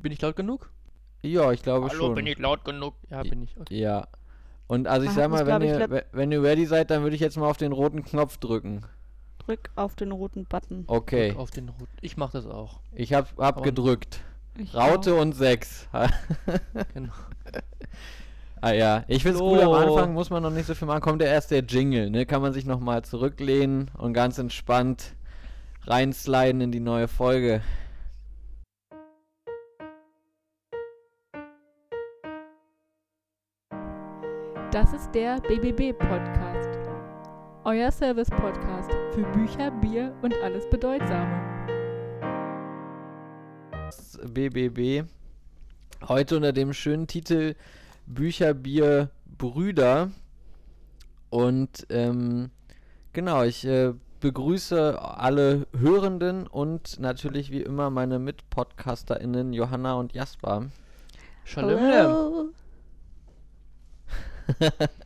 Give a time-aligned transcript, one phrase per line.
[0.00, 0.70] Bin ich laut genug?
[1.22, 2.14] Ja, ich glaube Hallo, schon.
[2.14, 2.94] bin ich laut genug?
[3.10, 3.56] Ja, bin ich.
[3.58, 3.78] Okay.
[3.80, 4.06] Ja.
[4.66, 7.22] Und also ich Ah, sag mal, wenn ihr, wenn ihr ready seid, dann würde ich
[7.22, 8.82] jetzt mal auf den roten Knopf drücken.
[9.38, 10.84] Drück auf den roten Button.
[10.86, 11.30] Okay.
[11.30, 11.88] Drück Auf den Rot.
[12.02, 12.80] Ich mach das auch.
[12.92, 14.20] Ich hab, hab Aber- gedrückt.
[14.58, 15.20] Ich Raute auch.
[15.20, 15.88] und 6.
[16.94, 17.12] Genau.
[18.60, 19.72] ah ja, ich find's gut, am.
[19.72, 21.00] Anfang muss man noch nicht so viel machen.
[21.00, 22.26] Kommt ja erst der Jingle, ne?
[22.26, 25.14] Kann man sich nochmal zurücklehnen und ganz entspannt
[25.86, 27.62] reinsliden in die neue Folge.
[34.80, 36.78] Das ist der BBB-Podcast.
[37.64, 41.42] Euer Service-Podcast für Bücher, Bier und alles Bedeutsame.
[43.72, 45.04] Das BBB.
[46.06, 47.56] Heute unter dem schönen Titel
[48.06, 50.12] Bücher, Bier, Brüder.
[51.28, 52.50] Und ähm,
[53.12, 60.66] genau, ich äh, begrüße alle Hörenden und natürlich wie immer meine MitpodcasterInnen Johanna und Jasper.
[61.42, 61.80] Shalom.
[61.80, 62.50] Hallo.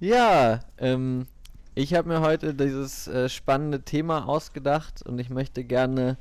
[0.00, 1.26] Ja, ähm,
[1.74, 6.16] ich habe mir heute dieses äh, spannende Thema ausgedacht und ich möchte gerne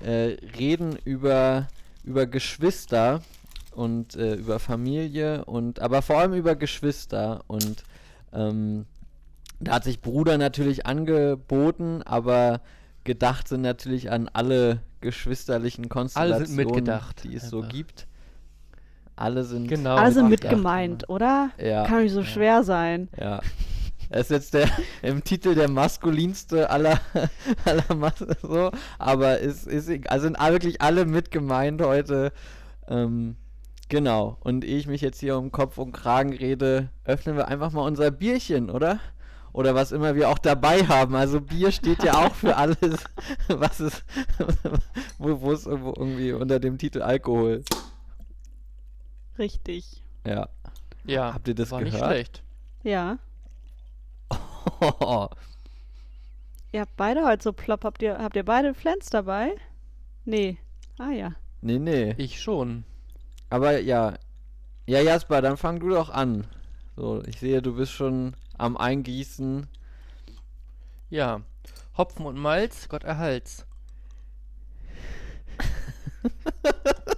[0.00, 1.66] äh, reden über,
[2.04, 3.22] über Geschwister
[3.72, 7.82] und äh, über Familie und aber vor allem über Geschwister und
[8.32, 8.86] ähm,
[9.58, 12.60] da hat sich Bruder natürlich angeboten, aber
[13.02, 17.72] gedacht sind natürlich an alle geschwisterlichen Konstellationen, mitgedacht, die es so einfach.
[17.72, 18.06] gibt.
[19.18, 19.96] Alle sind Genau.
[19.96, 21.50] Also mit mitgedacht, gemeint, oder?
[21.62, 21.84] Ja.
[21.84, 22.26] Kann nicht so Ja.
[22.26, 23.08] schwer sein.
[23.18, 23.40] Ja.
[24.10, 24.68] Er ist jetzt der
[25.02, 26.98] im Titel der maskulinste aller,
[27.66, 30.10] aller Mas so, aber ist, ist egal.
[30.10, 32.32] also sind wirklich alle mit gemeint heute.
[32.88, 33.36] Ähm,
[33.90, 34.38] genau.
[34.40, 37.82] Und ehe ich mich jetzt hier um Kopf und Kragen rede, öffnen wir einfach mal
[37.82, 38.98] unser Bierchen, oder?
[39.52, 41.14] Oder was immer wir auch dabei haben.
[41.14, 42.78] Also Bier steht ja auch für alles,
[43.48, 44.04] was es,
[45.18, 47.62] wo es irgendwie unter dem Titel Alkohol.
[49.38, 50.02] Richtig.
[50.26, 50.48] Ja.
[51.04, 52.10] Ja, Habt ihr das war nicht gehört?
[52.10, 52.42] schlecht.
[52.82, 53.18] Ja.
[56.70, 57.84] Ihr habt beide heute so plopp.
[57.84, 59.52] Habt ihr, habt ihr beide Flens dabei?
[60.26, 60.58] Nee.
[60.98, 61.32] Ah ja.
[61.62, 62.14] nee, nee.
[62.18, 62.84] Ich schon.
[63.48, 64.14] Aber ja.
[64.86, 66.46] Ja, Jasper, dann fang du doch an.
[66.96, 69.66] So, ich sehe, du bist schon am Eingießen.
[71.08, 71.40] Ja.
[71.96, 73.64] Hopfen und Malz, Gott erhalt's.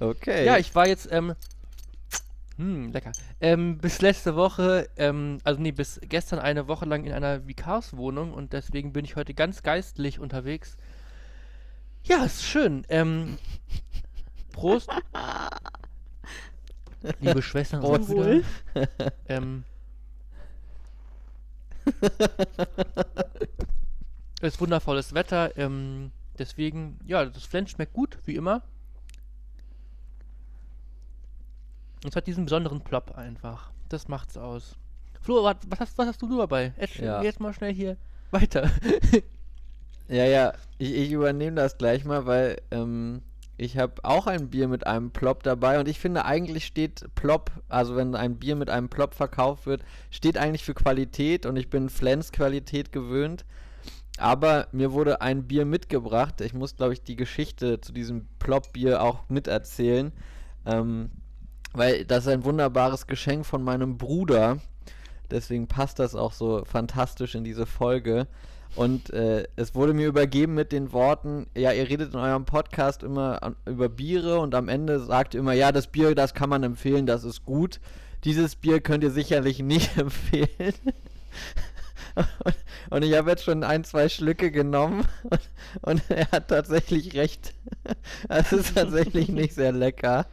[0.00, 0.46] Okay.
[0.46, 1.34] Ja, ich war jetzt, ähm,
[2.56, 3.12] hm, lecker.
[3.40, 8.32] Ähm, bis letzte Woche, ähm, also nee, bis gestern eine Woche lang in einer Vikarswohnung
[8.32, 10.76] und deswegen bin ich heute ganz geistlich unterwegs.
[12.04, 12.86] Ja, ist schön.
[12.88, 13.36] Ähm,
[14.52, 14.90] Prost.
[17.20, 18.40] Liebe Schwestern und Brüder.
[19.28, 19.64] Ähm,
[24.40, 28.62] es ist wundervolles Wetter, ähm, deswegen, ja, das Flens schmeckt gut, wie immer.
[32.06, 33.70] Es hat diesen besonderen Plop einfach.
[33.88, 34.76] Das macht's aus.
[35.20, 36.72] Flo, was hast, was hast du dabei?
[36.76, 37.22] Erzähl Ja.
[37.22, 37.96] jetzt mal schnell hier
[38.30, 38.70] weiter.
[40.08, 43.22] Ja, ja, ich, ich übernehme das gleich mal, weil ähm,
[43.56, 47.52] ich habe auch ein Bier mit einem Plop dabei und ich finde eigentlich steht Plop,
[47.68, 51.70] also wenn ein Bier mit einem Plop verkauft wird, steht eigentlich für Qualität und ich
[51.70, 53.44] bin Flens Qualität gewöhnt.
[54.18, 56.40] Aber mir wurde ein Bier mitgebracht.
[56.40, 60.10] Ich muss, glaube ich, die Geschichte zu diesem Plop-Bier auch miterzählen.
[60.66, 61.10] Ähm,
[61.72, 64.58] weil das ist ein wunderbares Geschenk von meinem Bruder.
[65.30, 68.26] Deswegen passt das auch so fantastisch in diese Folge.
[68.76, 73.02] Und äh, es wurde mir übergeben mit den Worten, ja, ihr redet in eurem Podcast
[73.02, 76.48] immer an, über Biere und am Ende sagt ihr immer, ja, das Bier, das kann
[76.48, 77.80] man empfehlen, das ist gut.
[78.22, 80.74] Dieses Bier könnt ihr sicherlich nicht empfehlen.
[82.90, 85.40] und, ich habe jetzt schon ein, zwei Schlücke genommen und,
[85.82, 87.54] und er hat tatsächlich recht.
[88.28, 90.26] Es ist tatsächlich nicht sehr lecker.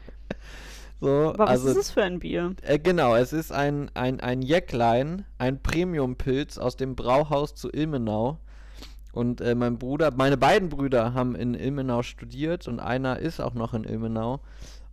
[1.00, 2.56] So, Aber was also, ist es für ein Bier?
[2.64, 8.40] äh, genau, es ist ein, ein, ein Jäcklein, ein Premium-Pilz aus dem Brauhaus zu Ilmenau.
[9.14, 13.54] Und äh, mein Bruder, meine beiden Brüder haben in Ilmenau studiert und einer ist auch
[13.54, 14.42] noch in Ilmenau.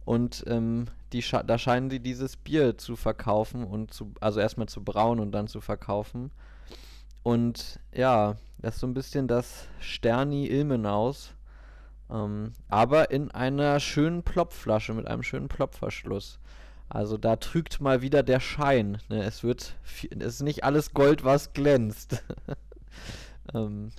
[0.05, 4.83] Und ähm, die da scheinen sie dieses Bier zu verkaufen und zu, also erstmal zu
[4.83, 6.31] brauen und dann zu verkaufen.
[7.23, 11.34] Und ja, das ist so ein bisschen das Sterni Ilmenaus.
[12.15, 16.39] Ähm, aber in einer schönen Plopflasche mit einem schönen Plopverschluss.
[16.89, 18.99] Also da trügt mal wieder der Schein.
[19.09, 19.23] Ne?
[19.25, 22.23] Es wird, vi- es ist nicht alles Gold, was glänzt.
[23.55, 23.91] ähm,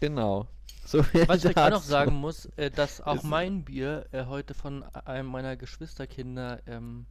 [0.00, 0.46] genau.
[0.86, 4.54] So viel Was ich auch noch sagen muss, äh, dass auch mein Bier äh, heute
[4.54, 7.04] von einem meiner Geschwisterkinder ähm,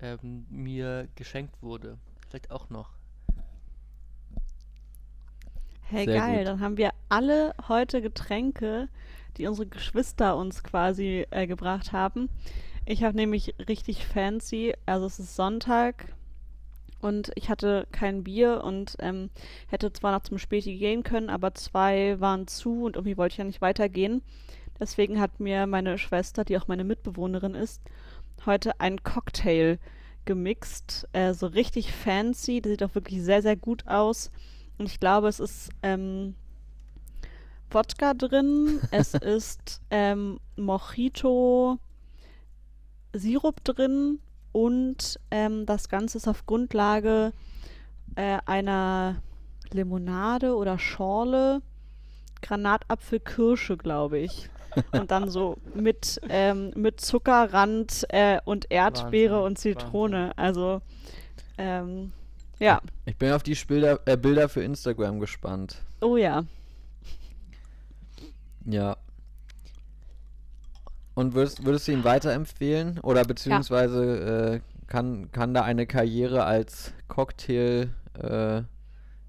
[0.00, 1.98] ähm, mir geschenkt wurde.
[2.28, 2.90] Vielleicht auch noch.
[5.82, 6.38] Hey, Sehr geil.
[6.38, 6.46] gut.
[6.46, 8.88] Dann haben wir alle heute Getränke,
[9.36, 12.28] die unsere Geschwister uns quasi äh, gebracht haben.
[12.86, 16.14] Ich habe nämlich richtig fancy, also es ist Sonntag
[17.00, 19.30] und ich hatte kein Bier und ähm,
[19.68, 23.38] hätte zwar noch zum Späti gehen können, aber zwei waren zu und irgendwie wollte ich
[23.38, 24.22] ja nicht weitergehen.
[24.78, 27.82] Deswegen hat mir meine Schwester, die auch meine Mitbewohnerin ist,
[28.46, 29.78] heute einen Cocktail
[30.24, 31.08] gemixt.
[31.12, 32.60] Äh, so richtig fancy.
[32.60, 34.30] Der sieht auch wirklich sehr, sehr gut aus.
[34.78, 36.34] Und ich glaube, es ist ähm,
[37.72, 38.80] Wodka drin.
[38.90, 41.78] es ist ähm, Mojito
[43.12, 44.20] Sirup drin.
[44.52, 47.32] Und ähm, das Ganze ist auf Grundlage
[48.16, 49.22] äh, einer
[49.70, 51.62] Limonade oder Schorle.
[52.42, 54.50] Granatapfel-Kirsche, glaube ich.
[54.92, 60.32] Und dann so mit, ähm, mit Zuckerrand äh, und Erdbeere Wahnsinn, und Zitrone.
[60.36, 60.80] Also,
[61.58, 62.12] ähm,
[62.58, 62.80] ja.
[63.04, 65.82] Ich bin auf die Bilder, äh, Bilder für Instagram gespannt.
[66.00, 66.44] Oh ja.
[68.64, 68.96] Ja.
[71.14, 72.98] Und würdest, würdest du ihn weiterempfehlen?
[73.00, 78.70] Oder beziehungsweise äh, kann, kann da eine Karriere als Cocktail-Mixerin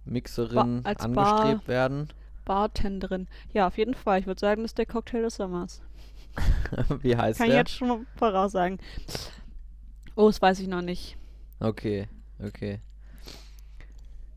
[0.06, 2.08] Ba- als angestrebt Bar- werden?
[2.46, 3.28] Bartenderin.
[3.54, 4.20] Ja, auf jeden Fall.
[4.20, 5.82] Ich würde sagen, das ist der Cocktail des Sommers.
[7.02, 7.60] Wie heißt Kann ich der?
[7.60, 8.80] jetzt schon mal voraussagen.
[10.16, 11.18] Oh, das weiß ich noch nicht.
[11.60, 12.08] Okay,
[12.40, 12.80] okay.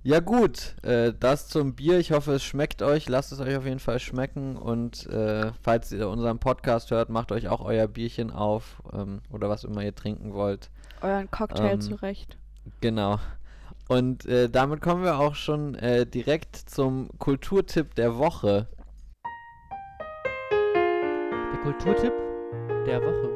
[0.07, 1.99] Ja gut, äh, das zum Bier.
[1.99, 3.09] Ich hoffe, es schmeckt euch.
[3.09, 4.59] Lasst es euch auf jeden Fall schmecken.
[4.59, 9.49] Und äh, falls ihr unseren Podcast hört, macht euch auch euer Bierchen auf ähm, oder
[9.49, 10.69] was immer ihr trinken wollt.
[11.01, 12.37] Euren Cocktail Ähm, zurecht.
[12.83, 13.19] Genau.
[13.89, 18.69] Und äh, damit kommen wir auch schon äh, direkt zum Kulturtipp der Woche.
[21.23, 22.13] Der Kulturtipp
[22.87, 23.31] der Woche.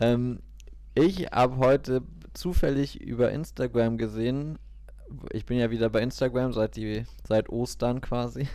[0.00, 0.40] Ähm,
[0.96, 2.02] ich habe heute
[2.34, 4.58] zufällig über Instagram gesehen,
[5.32, 8.48] ich bin ja wieder bei Instagram seit, die, seit Ostern quasi,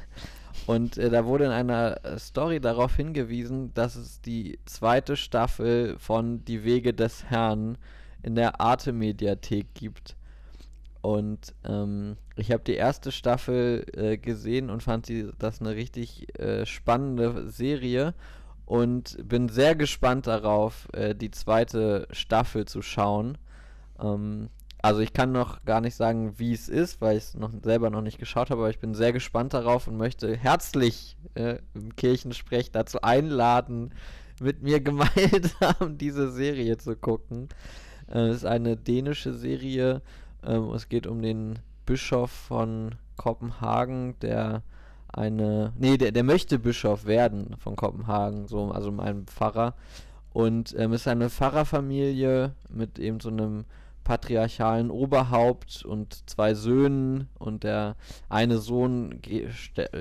[0.67, 5.95] und äh, da wurde in einer äh, Story darauf hingewiesen, dass es die zweite Staffel
[5.99, 7.77] von Die Wege des Herrn
[8.23, 10.15] in der Arte-Mediathek gibt.
[11.01, 16.39] Und ähm, ich habe die erste Staffel äh, gesehen und fand die, das eine richtig
[16.39, 18.15] äh, spannende Serie
[18.65, 23.37] und bin sehr gespannt darauf, äh, die zweite Staffel zu schauen.
[24.01, 24.49] Ähm,
[24.85, 27.89] also ich kann noch gar nicht sagen, wie es ist, weil ich es noch selber
[27.89, 31.95] noch nicht geschaut habe, aber ich bin sehr gespannt darauf und möchte herzlich äh, im
[31.95, 33.95] Kirchensprech dazu einladen,
[34.39, 37.49] mit mir gemeinsam diese Serie zu gucken.
[38.07, 40.03] Äh, es ist eine dänische Serie.
[40.45, 44.61] Ähm, es geht um den Bischof von Kopenhagen, der
[45.07, 49.73] eine, nee, der, der möchte Bischof werden von Kopenhagen, so, also ein Pfarrer.
[50.31, 53.65] Und ähm, es ist eine Pfarrerfamilie mit eben so einem
[54.05, 57.97] patriarchalen Oberhaupt und zwei Söhnen und der
[58.29, 59.49] eine Sohn ge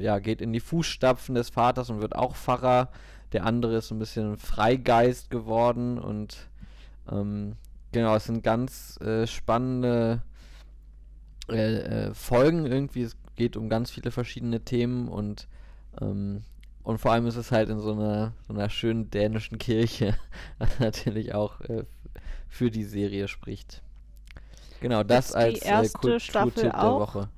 [0.01, 2.91] ja, geht in die Fußstapfen des Vaters und wird auch Pfarrer.
[3.33, 6.49] Der andere ist ein bisschen Freigeist geworden und
[7.11, 7.56] ähm,
[7.91, 10.23] genau, es sind ganz äh, spannende
[11.50, 13.03] äh, äh, Folgen irgendwie.
[13.03, 15.49] Es geht um ganz viele verschiedene Themen und
[16.00, 16.43] ähm,
[16.85, 20.15] und vor allem ist es halt in so einer, so einer schönen dänischen Kirche,
[20.59, 21.85] was natürlich auch äh,
[22.47, 23.83] für die Serie spricht.
[24.85, 27.01] Genau, das die als äh, erste Kulturtipp Staffel der auch?
[27.01, 27.31] Woche.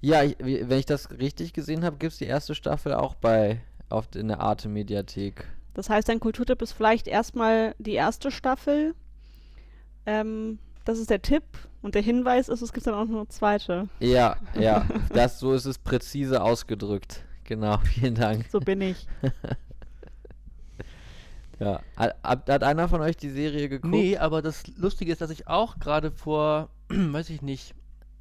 [0.00, 3.62] Ja, ich, wenn ich das richtig gesehen habe, gibt es die erste Staffel auch bei
[3.88, 5.44] auf, in der Arte Mediathek.
[5.74, 8.94] Das heißt, dein Kulturtipp ist vielleicht erstmal die erste Staffel.
[10.06, 11.42] Ähm, das ist der Tipp.
[11.82, 13.88] Und der Hinweis ist, es gibt dann auch noch eine zweite.
[13.98, 17.24] Ja, ja, das so ist es präzise ausgedrückt.
[17.42, 18.46] Genau, vielen Dank.
[18.52, 19.04] So bin ich.
[21.58, 21.80] Ja.
[21.96, 23.92] Hat, hat einer von euch die Serie geguckt?
[23.92, 27.74] Nee, aber das Lustige ist, dass ich auch gerade vor, weiß ich nicht,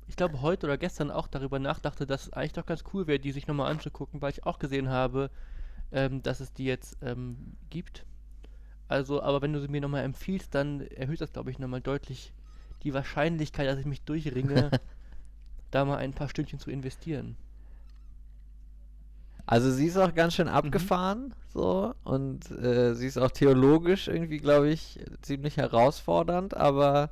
[0.07, 3.19] ich glaube heute oder gestern auch darüber nachdachte, dass es eigentlich doch ganz cool wäre,
[3.19, 5.29] die sich nochmal anzugucken, weil ich auch gesehen habe,
[5.91, 8.05] ähm, dass es die jetzt ähm, gibt.
[8.87, 12.33] Also, aber wenn du sie mir nochmal empfiehlst, dann erhöht das, glaube ich, nochmal deutlich
[12.83, 14.69] die Wahrscheinlichkeit, dass ich mich durchringe,
[15.71, 17.35] da mal ein paar Stündchen zu investieren.
[19.47, 24.39] Also sie ist auch ganz schön abgefahren, so, und äh, sie ist auch theologisch irgendwie,
[24.39, 27.11] glaube ich, ziemlich herausfordernd, aber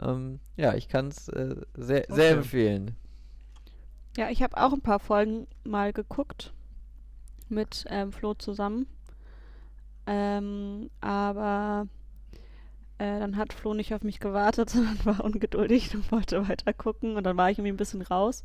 [0.00, 2.34] ähm, ja, ich kann es äh, sehr, sehr Okay.
[2.34, 2.96] empfehlen.
[4.16, 6.52] Ja, ich habe auch ein paar Folgen mal geguckt
[7.48, 8.86] mit ähm, Flo zusammen.
[10.06, 11.86] Ähm, aber
[12.98, 17.16] äh, dann hat Flo nicht auf mich gewartet, sondern war ungeduldig und wollte weiter gucken
[17.16, 18.42] und dann war ich irgendwie ein bisschen raus.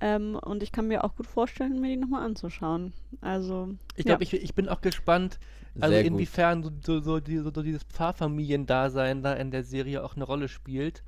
[0.00, 2.92] Ähm, und ich kann mir auch gut vorstellen, mir die nochmal anzuschauen.
[3.20, 4.16] Also, Ich ja.
[4.16, 5.38] glaube, ich, ich bin auch gespannt,
[5.80, 10.04] also Sehr inwiefern so, so, so, die, so, so dieses Pfarrfamiliendasein da in der Serie
[10.04, 11.02] auch eine Rolle spielt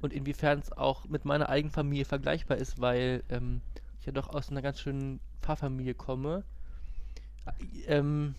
[0.00, 3.62] und inwiefern es auch mit meiner eigenen Familie vergleichbar ist, weil ähm,
[4.00, 6.44] ich ja doch aus einer ganz schönen Pfarrfamilie komme
[7.86, 8.34] Ähm,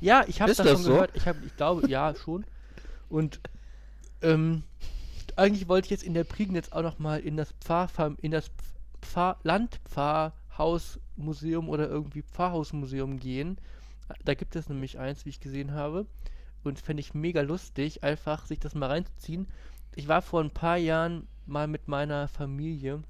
[0.00, 0.92] ja, ich habe das das schon so?
[0.92, 1.10] gehört.
[1.14, 2.44] Ich, hab, ich glaube, ja, schon.
[3.08, 3.40] Und
[4.22, 4.64] ähm,
[5.36, 8.50] eigentlich wollte ich jetzt in der Prignitz auch noch mal in das Pfarrfarm, in das
[9.02, 13.58] Pfarr Landpfarrhausmuseum oder irgendwie Pfarrhausmuseum gehen.
[14.24, 16.06] Da gibt es nämlich eins, wie ich gesehen habe.
[16.62, 19.46] Und fände ich mega lustig, einfach sich das mal reinzuziehen.
[19.96, 23.02] Ich war vor ein paar Jahren mal mit meiner Familie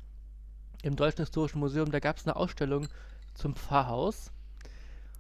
[0.83, 1.91] im Deutschen Historischen Museum.
[1.91, 2.89] Da gab es eine Ausstellung
[3.35, 4.33] zum Pfarrhaus.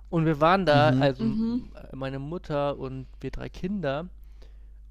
[0.09, 1.03] Und wir waren da, Mhm.
[1.03, 1.73] also Mhm.
[1.93, 4.09] meine Mutter und wir drei Kinder.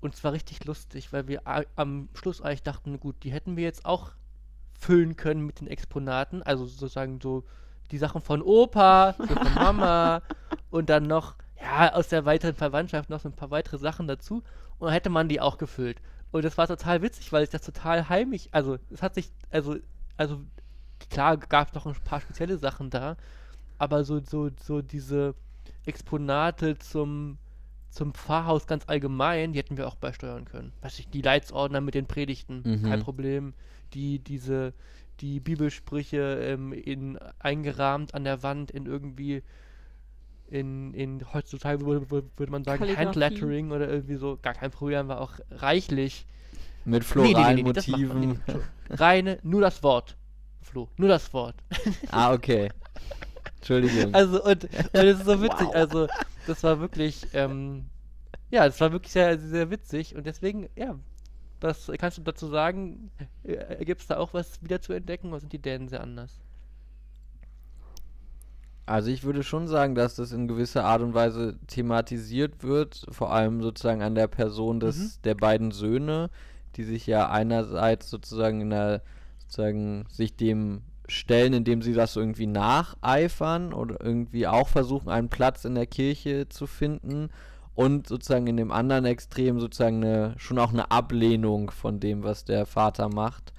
[0.02, 1.42] Und es war richtig lustig, weil wir
[1.76, 4.12] am Schluss eigentlich dachten, gut, die hätten wir jetzt auch
[4.80, 6.42] füllen können mit den Exponaten.
[6.44, 7.44] Also sozusagen so
[7.92, 10.22] die Sachen von Opa, so von Mama
[10.72, 14.44] und dann noch, ja, aus der weiteren Verwandtschaft noch so ein paar weitere Sachen dazu.
[14.78, 16.02] Und dann hätte man die auch gefüllt.
[16.32, 19.78] Und das war total witzig, weil ich das total heimisch, also es hat sich, also,
[20.16, 20.42] also
[21.10, 23.18] klar gab es noch ein paar spezielle Sachen da,
[23.80, 25.34] aber so, so, so diese
[25.86, 27.40] Exponate zum,
[27.90, 30.72] zum Pfarrhaus ganz allgemein, die hätten wir auch beisteuern können.
[30.82, 33.04] Weiß ich, die Leitsordner mit den Predigten, kein Mhm.
[33.04, 33.54] Problem.
[33.94, 34.74] Die, diese,
[35.20, 39.42] die Bibelsprüche ähm, in, eingerahmt an der Wand in irgendwie
[40.52, 42.96] in, in heutzutage würde, würde man sagen.
[42.96, 46.26] Handlettering oder irgendwie so, gar kein Problem, war auch reichlich.
[46.86, 48.42] Mit Nee, nee, nee, floralen nee, nee, man Motiven.
[48.48, 50.16] So, Reine, nur das Wort.
[50.62, 51.56] Flo, nur das Wort.
[52.12, 52.70] ah, okay.
[53.60, 54.14] Entschuldigung.
[54.14, 54.64] Also und,
[54.94, 55.76] und es ist so witzig, Wow.
[55.76, 56.08] also
[56.46, 57.86] das war wirklich, ähm,
[58.52, 60.98] ja, das war wirklich sehr, sehr witzig und deswegen, ja,
[61.62, 63.12] was kannst du dazu sagen?
[63.44, 66.40] Äh, Gibt es da auch was wieder zu entdecken oder sind die Dänen sehr anders?
[68.86, 73.32] Also ich würde schon sagen, dass das in gewisser Art und Weise thematisiert wird, vor
[73.32, 75.22] allem sozusagen an der Person des, Mhm.
[75.26, 76.30] der beiden Söhne,
[76.76, 79.04] die sich ja einerseits sozusagen in der,
[79.40, 85.66] sozusagen sich dem stellen, indem sie das irgendwie nacheifern oder irgendwie auch versuchen, einen Platz
[85.66, 87.30] in der Kirche zu finden
[87.76, 92.46] und sozusagen in dem anderen Extrem sozusagen eine, schon auch eine Ablehnung von dem, was
[92.46, 93.54] der Vater macht.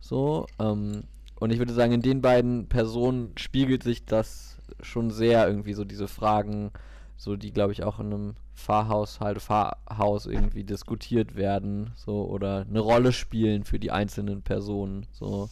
[0.00, 1.04] So, ähm,
[1.38, 5.84] und ich würde sagen, in den beiden Personen spiegelt sich das schon sehr irgendwie so
[5.84, 6.70] diese Fragen,
[7.16, 12.80] so die glaube ich auch in einem Pfarrhaushalt, Pfarrhaus irgendwie diskutiert werden, so oder eine
[12.80, 15.50] Rolle spielen für die einzelnen Personen, so.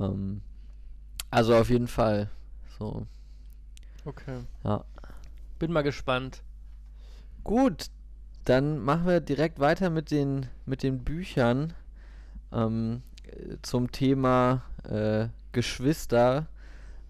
[0.00, 0.40] Ähm,
[1.32, 2.28] also auf jeden Fall,
[2.78, 3.06] so,
[4.04, 4.40] Okay.
[4.64, 4.84] ja.
[5.58, 6.42] Bin mal gespannt.
[7.44, 7.86] Gut,
[8.44, 11.72] dann machen wir direkt weiter mit den, mit den Büchern
[12.52, 16.46] ähm, äh, zum Thema äh, Geschwister.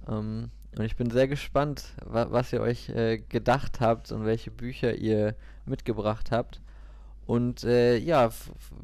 [0.06, 4.50] Ähm, und ich bin sehr gespannt, wa was ihr euch äh, gedacht habt und welche
[4.50, 5.34] Bücher ihr
[5.66, 6.60] mitgebracht habt.
[7.26, 8.30] Und äh, ja,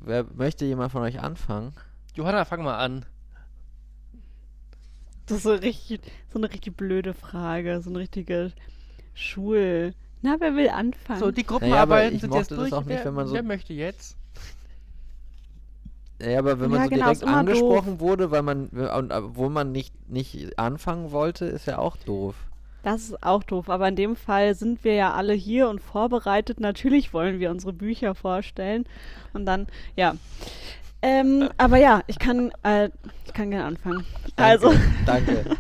[0.04, 1.73] wer möchte jemand von euch anfangen?
[2.14, 3.04] Johanna, fang mal an.
[5.28, 6.00] Das ist so, richtig,
[6.32, 8.52] so eine richtig blöde Frage, so eine richtige
[9.14, 9.94] Schul...
[10.23, 11.20] Na, wer will anfangen?
[11.20, 12.73] So, die Naja, aber Gruppenarbeiten ich sind jetzt durch.
[12.73, 14.16] auch nicht, wer, wenn man so- wer möchte jetzt?
[16.20, 19.70] Ja, aber wenn man Ja, so genau, direkt angesprochen wurde, weil man, und, obwohl man
[19.70, 22.35] nicht, nicht anfangen wollte, ist ja auch doof.
[22.82, 26.61] Das ist auch doof, aber in dem Fall sind wir ja alle hier und vorbereitet.
[26.61, 28.85] Natürlich wollen wir unsere Bücher vorstellen.
[29.32, 29.66] Und dann,
[29.97, 30.14] ja.
[31.00, 32.90] Ähm, aber ja, ich kann, äh,
[33.24, 34.04] ich kann gerne anfangen.
[34.36, 34.72] Also,
[35.06, 35.56] Danke.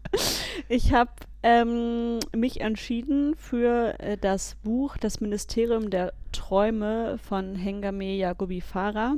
[0.68, 1.10] ich habe
[1.42, 9.16] ähm, mich entschieden für äh, das Buch Das Ministerium der Träume von Hengame Yagobi Farah.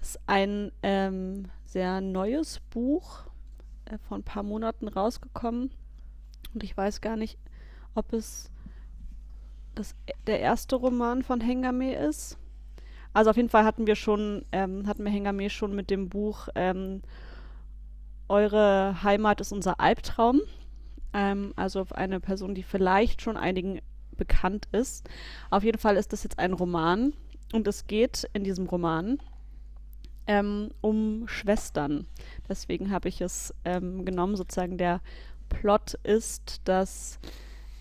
[0.00, 3.24] Das ist ein ähm, sehr neues Buch,
[3.84, 5.70] äh, vor ein paar Monaten rausgekommen.
[6.54, 7.38] Und ich weiß gar nicht,
[7.94, 8.50] ob es
[9.74, 9.94] das,
[10.26, 12.36] der erste Roman von Hengame ist.
[13.12, 16.48] Also auf jeden Fall hatten wir schon, ähm, hatten wir Hengame schon mit dem Buch
[16.54, 17.02] ähm,
[18.28, 20.40] Eure Heimat ist unser Albtraum.
[21.12, 23.80] Ähm, also auf eine Person, die vielleicht schon einigen
[24.16, 25.08] bekannt ist.
[25.50, 27.12] Auf jeden Fall ist das jetzt ein Roman
[27.52, 29.18] und es geht in diesem Roman
[30.26, 32.06] ähm, um Schwestern.
[32.48, 34.36] Deswegen habe ich es ähm, genommen.
[34.36, 35.00] Sozusagen der
[35.48, 37.18] Plot ist, dass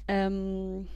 [0.07, 0.87] ähm,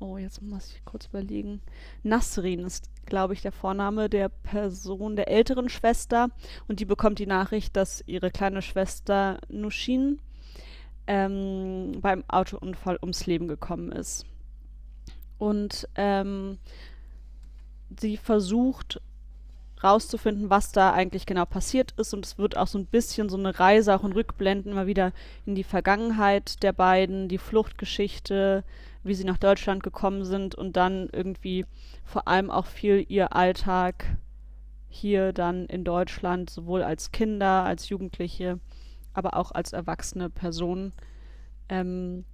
[0.00, 1.60] oh, jetzt muss ich kurz überlegen.
[2.02, 6.28] Nasrin ist, glaube ich, der Vorname der Person, der älteren Schwester.
[6.66, 10.20] Und die bekommt die Nachricht, dass ihre kleine Schwester Nushin
[11.06, 14.26] ähm, beim Autounfall ums Leben gekommen ist.
[15.38, 16.58] Und ähm,
[17.98, 19.00] sie versucht
[19.82, 22.12] rauszufinden, was da eigentlich genau passiert ist.
[22.12, 25.12] Und es wird auch so ein bisschen so eine Reise, auch in Rückblenden, immer wieder
[25.46, 28.64] in die Vergangenheit der beiden, die Fluchtgeschichte,
[29.04, 31.64] wie sie nach Deutschland gekommen sind und dann irgendwie
[32.04, 34.16] vor allem auch viel ihr Alltag
[34.88, 38.58] hier dann in Deutschland, sowohl als Kinder, als Jugendliche,
[39.12, 40.92] aber auch als erwachsene Personen.
[41.68, 42.24] Ähm,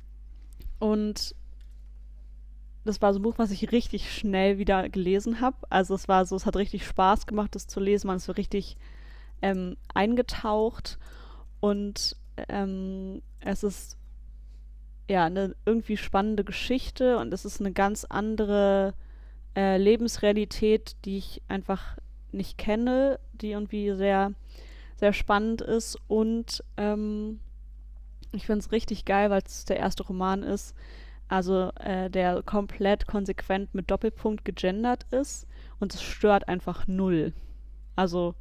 [0.78, 1.34] Und
[2.84, 5.56] das war so ein Buch, was ich richtig schnell wieder gelesen habe.
[5.70, 8.08] Also es war so, es hat richtig Spaß gemacht, das zu lesen.
[8.08, 8.76] Man ist so richtig
[9.40, 10.98] ähm, eingetaucht
[11.60, 12.16] und
[12.48, 13.96] ähm, es ist
[15.08, 18.94] ja eine irgendwie spannende Geschichte und es ist eine ganz andere
[19.56, 21.98] äh, Lebensrealität, die ich einfach
[22.32, 24.32] nicht kenne, die irgendwie sehr,
[24.96, 27.40] sehr spannend ist und ähm,
[28.32, 30.74] ich finde es richtig geil, weil es der erste Roman ist,
[31.28, 35.46] also äh, der komplett konsequent mit Doppelpunkt gegendert ist
[35.78, 37.32] und es stört einfach null.
[37.96, 38.34] Also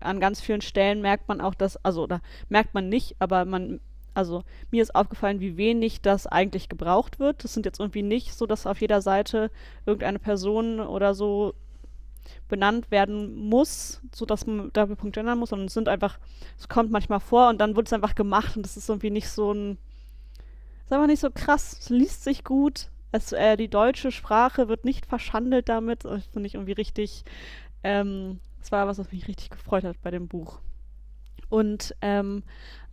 [0.00, 3.80] an ganz vielen Stellen merkt man auch, dass, also da merkt man nicht, aber man,
[4.14, 7.44] also mir ist aufgefallen, wie wenig das eigentlich gebraucht wird.
[7.44, 9.50] Das sind jetzt irgendwie nicht so, dass auf jeder Seite
[9.86, 11.54] irgendeine Person oder so
[12.48, 16.18] benannt werden muss, sodass man Doppelpunkt gendern muss, sondern es sind einfach,
[16.58, 19.28] es kommt manchmal vor und dann wird es einfach gemacht und das ist irgendwie nicht
[19.28, 19.78] so ein,
[20.84, 24.84] ist einfach nicht so krass, es liest sich gut, es, äh, die deutsche Sprache wird
[24.84, 27.24] nicht verschandelt damit, das finde ich irgendwie richtig,
[27.82, 30.60] ähm, das war was, was mich richtig gefreut hat bei dem Buch.
[31.48, 32.42] Und ähm,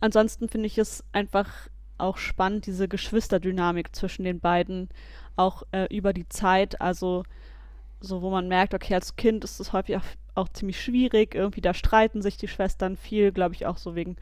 [0.00, 1.68] ansonsten finde ich es einfach
[1.98, 4.88] auch spannend, diese Geschwisterdynamik zwischen den beiden,
[5.36, 7.24] auch äh, über die Zeit, also
[8.00, 10.04] so wo man merkt, okay, als Kind ist es häufig auch,
[10.34, 14.16] auch ziemlich schwierig, irgendwie da streiten sich die Schwestern viel, glaube ich auch so wegen,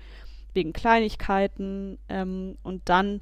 [0.53, 3.21] wegen Kleinigkeiten ähm, und dann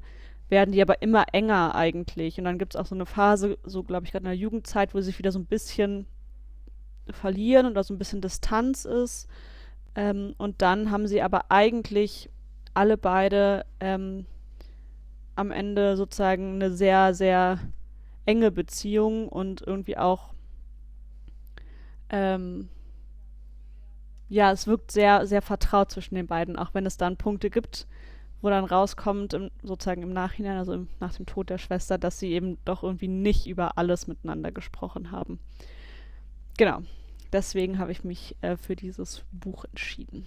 [0.49, 2.39] werden die aber immer enger eigentlich.
[2.39, 4.93] Und dann gibt es auch so eine Phase, so glaube ich gerade in der Jugendzeit,
[4.93, 6.07] wo sie sich wieder so ein bisschen
[7.11, 9.27] verlieren oder so ein bisschen Distanz ist
[9.95, 12.29] ähm, und dann haben sie aber eigentlich
[12.73, 14.25] alle beide ähm,
[15.35, 17.59] am Ende sozusagen eine sehr, sehr
[18.25, 20.33] enge Beziehung und irgendwie auch
[22.09, 22.69] ähm,
[24.29, 27.87] ja, es wirkt sehr, sehr vertraut zwischen den beiden, auch wenn es dann Punkte gibt,
[28.41, 32.19] wo dann rauskommt, im, sozusagen im Nachhinein, also im, nach dem Tod der Schwester, dass
[32.19, 35.39] sie eben doch irgendwie nicht über alles miteinander gesprochen haben.
[36.57, 36.83] Genau.
[37.31, 40.25] Deswegen habe ich mich äh, für dieses Buch entschieden.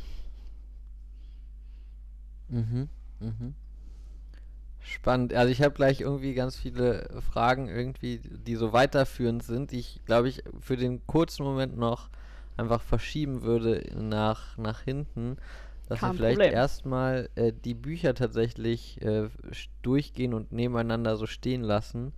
[2.48, 2.88] Mhm,
[3.20, 3.54] mhm.
[4.80, 5.32] Spannend.
[5.34, 10.00] Also ich habe gleich irgendwie ganz viele Fragen irgendwie, die so weiterführend sind, die ich,
[10.04, 12.10] glaube ich, für den kurzen Moment noch
[12.56, 15.36] einfach verschieben würde nach, nach hinten.
[15.88, 16.54] Dass Kein wir vielleicht Problem.
[16.54, 19.28] erstmal äh, die Bücher tatsächlich äh,
[19.82, 22.12] durchgehen und nebeneinander so stehen lassen.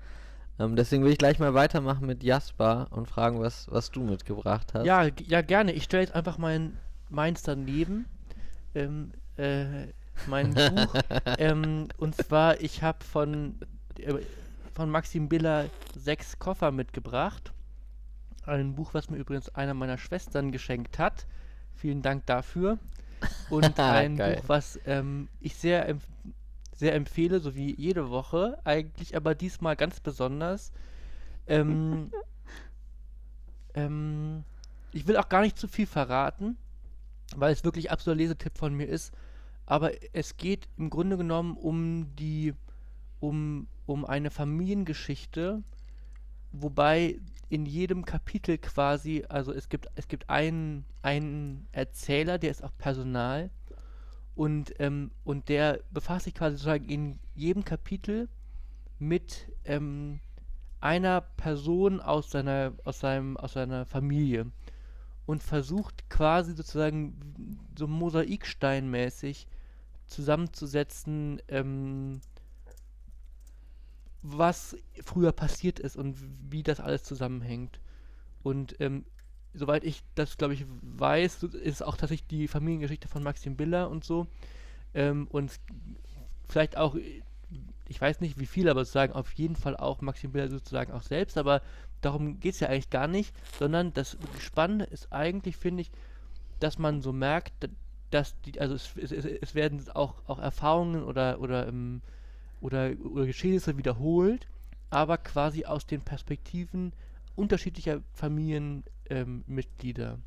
[0.59, 4.73] Ähm, deswegen will ich gleich mal weitermachen mit Jasper und fragen, was, was du mitgebracht
[4.75, 4.87] hast.
[4.87, 5.73] Ja, ja, gerne.
[5.73, 6.79] Ich stelle jetzt einfach mein,
[7.11, 8.07] meins daneben.
[8.75, 9.89] Ähm, äh,
[10.27, 10.95] mein Buch.
[11.39, 13.59] ähm, und zwar, ich habe von,
[13.99, 14.15] äh,
[14.75, 17.53] von Maxim Biller sechs Koffer mitgebracht.
[18.47, 21.27] Ein Buch, was mir übrigens einer meiner Schwestern geschenkt hat.
[21.75, 22.79] Vielen Dank dafür.
[23.51, 24.17] Und ein.
[24.17, 26.05] Buch, was ähm, ich sehr, empf
[26.75, 30.73] sehr empfehle, so wie jede Woche, eigentlich aber diesmal ganz besonders.
[31.47, 32.11] Ähm,
[33.75, 34.45] ähm,
[34.93, 36.57] ich will auch gar nicht zu viel verraten,
[37.37, 39.13] weil es wirklich absoluter Lesetipp von mir ist.
[39.67, 42.55] Aber es geht im Grunde genommen um die,
[43.21, 45.63] um, um eine Familiengeschichte,
[46.53, 52.65] wobei in jedem Kapitel quasi, also es gibt, es gibt einen, einen Erzähler, der ist
[52.65, 53.51] auch Personal
[54.35, 58.29] und, ähm, und der befasst sich quasi sozusagen in jedem Kapitel
[58.99, 60.21] mit ähm,
[60.81, 64.51] einer Person aus seiner, aus seinem, aus seiner Familie
[65.27, 69.47] und versucht quasi sozusagen so mosaiksteinmäßig
[70.07, 72.21] zusammenzusetzen, ähm,
[74.23, 76.17] was früher passiert ist und
[76.51, 77.81] wie das alles zusammenhängt.
[78.43, 79.05] Und ähm,
[79.55, 84.05] soweit ich das, glaube ich, weiß, ist auch tatsächlich die Familiengeschichte von Maxim Biller und
[84.05, 84.27] so.
[84.95, 85.61] Ähm, und
[86.49, 86.97] vielleicht auch,
[87.89, 91.03] ich weiß nicht wie viel, aber sozusagen auf jeden Fall auch Maxim Biller sozusagen auch
[91.03, 91.63] selbst, aber
[92.01, 95.91] darum geht es ja eigentlich gar nicht, sondern das Spannende ist eigentlich, finde ich,
[96.61, 97.69] dass man so merkt, da-
[98.11, 102.03] dass die, also es, es, es, werden auch, auch Erfahrungen oder, oder, ähm,
[102.61, 104.47] oder, oder Geschehnisse wiederholt,
[104.91, 106.93] aber quasi aus den Perspektiven
[107.37, 108.94] unterschiedlicher Familienmitglieder.
[109.11, 110.19] Ähm, Mitglieder.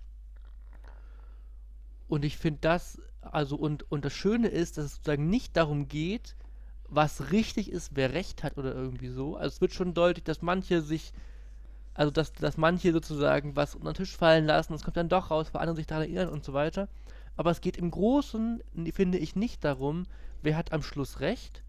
[2.07, 5.87] und ich finde das, also und, und das Schöne ist, dass es sozusagen nicht darum
[5.87, 6.35] geht,
[6.89, 9.35] was richtig ist, wer recht hat oder irgendwie so.
[9.35, 11.11] Also es wird schon deutlich, dass manche sich,
[11.93, 15.31] also dass, dass manche sozusagen was unter den Tisch fallen lassen, es kommt dann doch
[15.31, 16.87] raus, weil andere sich daran erinnern und so weiter.
[17.35, 18.63] Aber es geht im Großen,
[18.93, 20.05] finde ich, nicht darum,
[20.41, 21.63] wer hat am Schluss recht,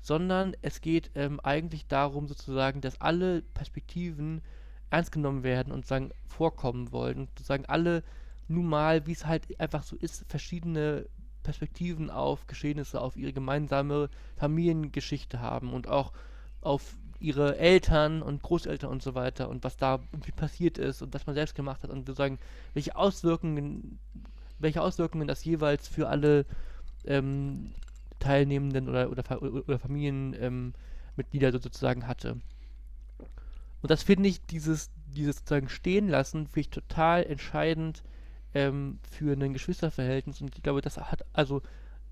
[0.00, 4.42] sondern es geht ähm, eigentlich darum sozusagen, dass alle Perspektiven
[4.92, 8.02] ernst genommen werden und sagen vorkommen wollen und sozusagen alle
[8.48, 11.06] nun mal, wie es halt einfach so ist, verschiedene
[11.42, 16.12] Perspektiven auf Geschehnisse, auf ihre gemeinsame Familiengeschichte haben und auch
[16.60, 21.14] auf ihre Eltern und Großeltern und so weiter und was da irgendwie passiert ist und
[21.14, 22.38] was man selbst gemacht hat und sozusagen
[22.74, 23.98] welche Auswirkungen,
[24.58, 26.44] welche Auswirkungen das jeweils für alle
[27.04, 27.72] ähm,
[28.18, 32.40] Teilnehmenden oder, oder, oder Familienmitglieder ähm, sozusagen hatte.
[33.82, 38.02] Und das finde ich, dieses, dieses sozusagen stehen lassen, finde ich total entscheidend
[38.54, 40.40] ähm, für ein Geschwisterverhältnis.
[40.40, 41.62] Und ich glaube, das hat, also,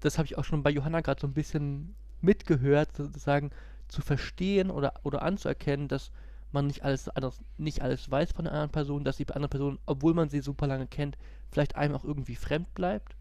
[0.01, 3.51] das habe ich auch schon bei Johanna gerade so ein bisschen mitgehört, sozusagen
[3.89, 6.11] zu verstehen oder, oder anzuerkennen, dass
[6.53, 9.79] man nicht alles anders, nicht alles weiß von einer anderen Person, dass die andere Person,
[9.87, 11.17] obwohl man sie super lange kennt,
[11.51, 13.17] vielleicht einem auch irgendwie fremd bleibt,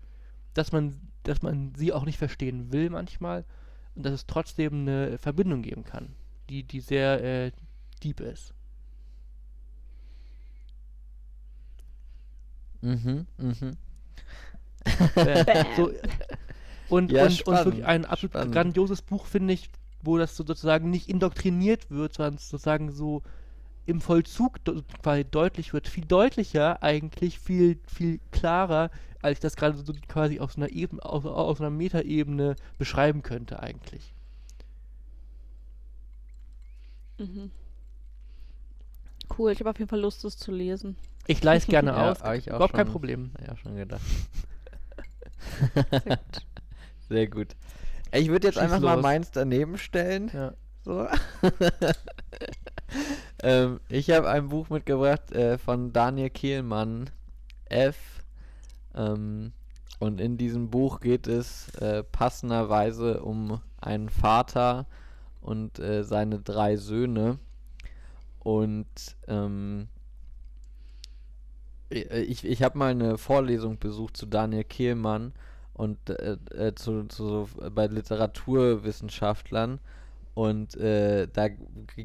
[0.54, 3.46] dass man, dass man sie auch nicht verstehen will manchmal
[3.96, 6.16] und dass es trotzdem eine Verbindung geben kann,
[6.50, 7.52] die, die sehr äh,
[8.04, 8.54] deep ist.
[12.82, 13.78] Mhm, mhm.
[15.76, 15.92] So,
[16.88, 18.54] und, ja, und, und wirklich ein absolut spannend.
[18.54, 19.70] grandioses Buch, finde ich,
[20.02, 23.24] wo das so sozusagen nicht indoktriniert wird, sondern sozusagen so
[23.86, 24.60] im Vollzug
[25.02, 30.40] quasi deutlich wird, viel deutlicher eigentlich, viel, viel klarer, als ich das gerade so quasi
[30.40, 34.14] auf so einer Ebene, auf, auf einer Metaebene beschreiben könnte eigentlich.
[37.20, 37.52] Mhm.
[39.38, 40.96] Cool, ich habe auf jeden Fall Lust, das zu lesen.
[41.28, 42.18] Ich leise gerne ja, aus.
[42.38, 43.32] Ich Überhaupt kein Problem.
[43.46, 44.02] Ja, schon gedacht.
[47.10, 47.56] Sehr gut.
[48.12, 48.89] Ich würde jetzt Schieß einfach los.
[48.89, 50.32] mal meins daneben stellen.
[50.34, 50.54] Ja.
[50.84, 51.08] So.
[53.44, 57.10] ähm, ich habe ein Buch mitgebracht äh, von Daniel Kehlmann,
[57.65, 57.98] F.
[58.96, 59.52] Ähm,
[60.00, 64.88] und in diesem Buch geht es äh, passenderweise um einen Vater
[65.42, 67.38] und äh, seine drei Söhne.
[68.39, 68.88] Und
[69.28, 69.88] ähm,
[71.91, 75.34] äh, ich, ich habe mal eine Vorlesung besucht zu Daniel Kehlmann
[75.73, 79.80] und äh, äh, zu, zu, bei Literaturwissenschaftlern.
[80.34, 81.47] Und äh, da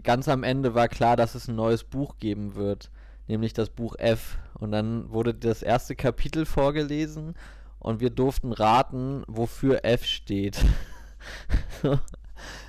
[0.02, 2.90] ganz am Ende war klar, dass es ein neues Buch geben wird,
[3.28, 4.38] nämlich das Buch F.
[4.54, 7.34] Und dann wurde das erste Kapitel vorgelesen
[7.78, 10.58] und wir durften raten, wofür F steht.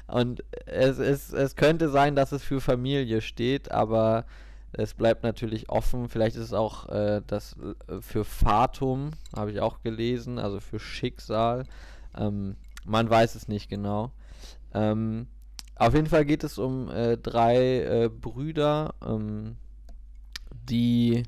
[0.08, 4.26] und es, es, es könnte sein, dass es für Familie steht, aber
[4.74, 6.10] es bleibt natürlich offen.
[6.10, 7.56] Vielleicht ist es auch äh, das
[7.88, 11.66] äh, für Fatum, habe ich auch gelesen, also für Schicksal.
[12.18, 14.12] Ähm, man weiß es nicht genau.
[14.74, 15.28] Ähm,
[15.76, 19.58] auf jeden Fall geht es um äh, drei äh, Brüder, ähm,
[20.70, 21.24] die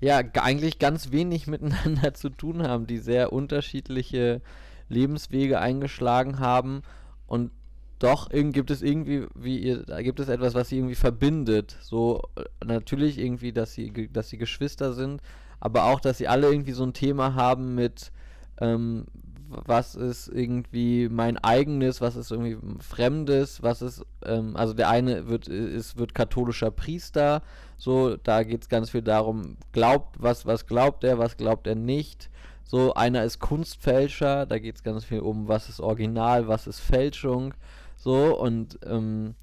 [0.00, 4.40] ja eigentlich ganz wenig miteinander zu tun haben, die sehr unterschiedliche
[4.88, 6.82] Lebenswege eingeschlagen haben
[7.26, 7.50] und
[7.98, 11.76] doch gibt es irgendwie, wie ihr, gibt es etwas, was sie irgendwie verbindet.
[11.80, 15.20] So äh, natürlich irgendwie, dass sie, dass sie Geschwister sind,
[15.60, 18.12] aber auch, dass sie alle irgendwie so ein Thema haben mit,
[18.60, 19.06] ähm,
[19.48, 25.28] was ist irgendwie mein eigenes, was ist irgendwie Fremdes, was ist, ähm, also der eine
[25.28, 27.42] wird, ist, wird katholischer Priester,
[27.78, 31.76] so, da geht es ganz viel darum, glaubt, was, was glaubt er, was glaubt er
[31.76, 32.28] nicht.
[32.64, 36.80] So, einer ist Kunstfälscher, da geht es ganz viel um, was ist Original, was ist
[36.80, 37.54] Fälschung.
[37.98, 39.34] So, und ähm,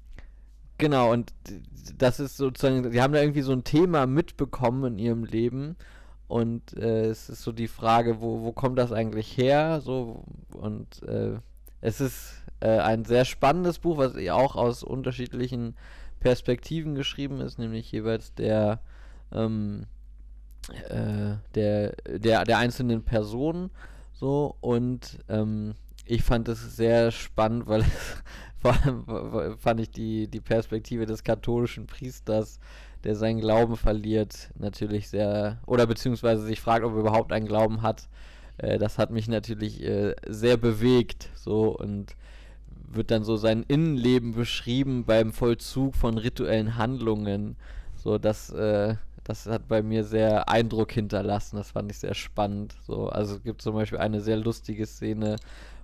[0.78, 1.32] genau, und
[1.98, 5.76] das ist sozusagen, sie haben da irgendwie so ein Thema mitbekommen in ihrem Leben.
[6.26, 9.80] Und äh, es ist so die Frage, wo, wo kommt das eigentlich her?
[9.80, 11.38] So, und äh,
[11.82, 15.76] es ist äh, ein sehr spannendes Buch, was auch aus unterschiedlichen
[16.18, 18.80] Perspektiven geschrieben ist, nämlich jeweils der,
[19.32, 19.84] ähm,
[20.88, 23.70] äh, der, der, der einzelnen Personen.
[24.14, 25.74] So, und ähm,
[26.06, 27.84] ich fand es sehr spannend, weil
[28.58, 32.58] vor allem fand ich die, die Perspektive des katholischen Priesters,
[33.04, 37.82] der seinen Glauben verliert, natürlich sehr, oder beziehungsweise sich fragt, ob er überhaupt einen Glauben
[37.82, 38.08] hat.
[38.58, 42.16] Äh, das hat mich natürlich äh, sehr bewegt, so und
[42.88, 47.56] wird dann so sein Innenleben beschrieben beim Vollzug von rituellen Handlungen.
[47.94, 51.56] So, das, äh, das hat bei mir sehr Eindruck hinterlassen.
[51.56, 52.76] Das fand ich sehr spannend.
[52.82, 55.36] So, also es gibt zum Beispiel eine sehr lustige Szene,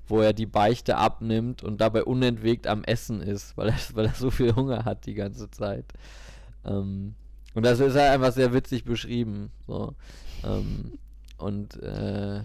[0.09, 4.15] wo er die Beichte abnimmt und dabei unentwegt am Essen ist, weil er, weil er
[4.15, 5.87] so viel Hunger hat die ganze Zeit.
[6.65, 7.15] Ähm,
[7.55, 9.51] und das ist halt einfach sehr witzig beschrieben.
[9.67, 9.95] So.
[10.45, 10.99] Ähm,
[11.38, 12.43] und äh,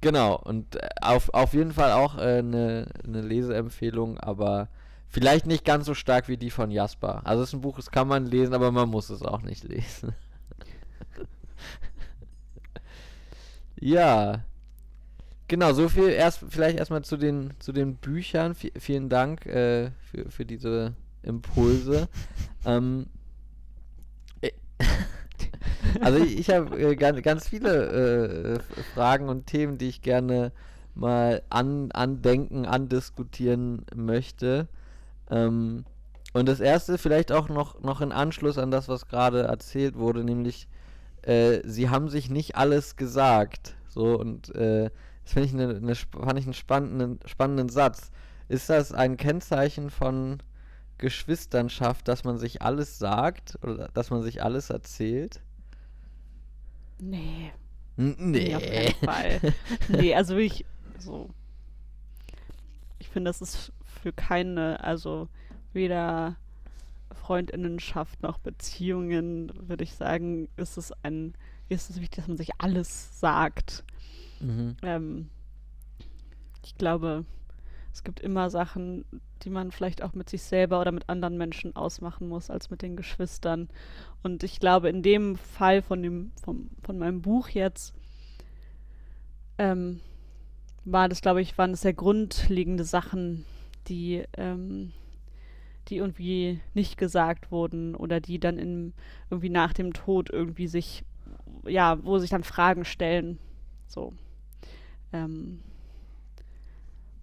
[0.00, 4.68] genau, und äh, auf, auf jeden Fall auch eine äh, ne Leseempfehlung, aber
[5.08, 7.22] vielleicht nicht ganz so stark wie die von Jasper.
[7.24, 9.64] Also es ist ein Buch, das kann man lesen, aber man muss es auch nicht
[9.64, 10.14] lesen.
[13.80, 14.44] ja,
[15.46, 18.54] Genau, so viel erst vielleicht erstmal zu den zu den Büchern.
[18.54, 22.08] V vielen Dank äh, für, für diese Impulse.
[22.64, 23.06] ähm,
[24.40, 24.50] äh,
[26.00, 30.52] also ich, ich habe äh, ganz, ganz viele äh, Fragen und Themen, die ich gerne
[30.94, 34.68] mal an, andenken, andiskutieren möchte.
[35.30, 35.84] Ähm,
[36.32, 40.24] und das erste vielleicht auch noch, noch in Anschluss an das, was gerade erzählt wurde,
[40.24, 40.68] nämlich
[41.22, 43.74] äh, sie haben sich nicht alles gesagt.
[43.88, 44.90] So und äh,
[45.24, 48.10] das finde ich, eine, eine, fand ich einen spannenden, spannenden Satz.
[48.48, 50.38] Ist das ein Kennzeichen von
[50.98, 55.40] Geschwisternschaft, dass man sich alles sagt oder dass man sich alles erzählt?
[56.98, 57.52] Nee.
[57.96, 58.54] N nee.
[58.54, 59.40] auf keinen Fall.
[59.88, 60.64] nee, also ich
[60.98, 61.30] so.
[62.98, 65.28] Ich finde, das ist für keine, also
[65.72, 66.36] weder
[67.12, 71.34] Freundinnenschaft noch Beziehungen, würde ich sagen, ist es ein,
[71.68, 73.84] ist es wichtig, dass man sich alles sagt.
[74.44, 74.76] Mhm.
[74.82, 75.30] Ähm,
[76.64, 77.24] ich glaube,
[77.92, 79.04] es gibt immer Sachen,
[79.42, 82.82] die man vielleicht auch mit sich selber oder mit anderen Menschen ausmachen muss, als mit
[82.82, 83.68] den Geschwistern.
[84.22, 87.94] Und ich glaube, in dem Fall von dem, vom, von meinem Buch jetzt,
[89.58, 90.00] ähm,
[90.84, 93.44] war das, glaube ich, waren das sehr grundlegende Sachen,
[93.86, 94.92] die, ähm,
[95.88, 98.92] die irgendwie nicht gesagt wurden oder die dann in,
[99.30, 101.04] irgendwie nach dem Tod irgendwie sich,
[101.66, 103.38] ja, wo sich dann Fragen stellen.
[103.86, 104.12] So.
[105.14, 105.60] Ähm,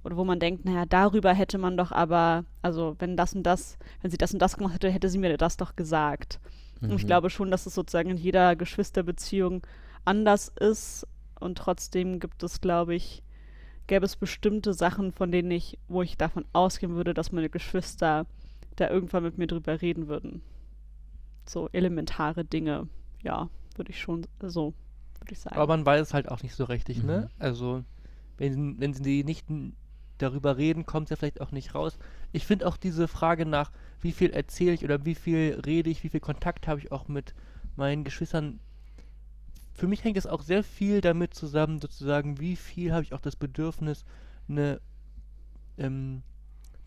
[0.04, 3.78] oder wo man denkt, naja, darüber hätte man doch aber, also wenn das und das,
[4.02, 6.40] wenn sie das und das gemacht hätte, hätte sie mir das doch gesagt.
[6.88, 7.08] Und ich Mhm.
[7.08, 9.62] glaube schon, dass es sozusagen in jeder Geschwisterbeziehung
[10.06, 11.08] anders ist.
[11.40, 13.24] Und trotzdem gibt es, glaube ich,
[13.88, 18.26] gäbe es bestimmte Sachen, von denen ich, wo ich davon ausgehen würde, dass meine Geschwister
[18.78, 20.42] da irgendwann mit mir drüber reden würden.
[21.46, 22.88] So elementare Dinge,
[23.22, 24.74] ja, würde ich schon so,
[25.22, 25.56] würde ich sagen.
[25.56, 27.30] Aber man weiß es halt auch nicht so richtig, ne?
[27.30, 27.44] Mhm.
[27.44, 27.84] Also,
[28.38, 29.46] wenn, wenn sie nicht
[30.18, 31.98] darüber reden, kommt es ja vielleicht auch nicht raus.
[32.32, 36.04] Ich finde auch diese Frage nach, wie viel erzähle ich oder wie viel rede ich,
[36.04, 37.34] wie viel Kontakt habe ich auch mit
[37.76, 38.60] meinen Geschwistern.
[39.74, 43.22] Für mich hängt es auch sehr viel damit zusammen, sozusagen, wie viel habe ich auch
[43.22, 44.06] das Bedürfnis,
[44.48, 44.82] eine
[45.78, 46.24] ähm,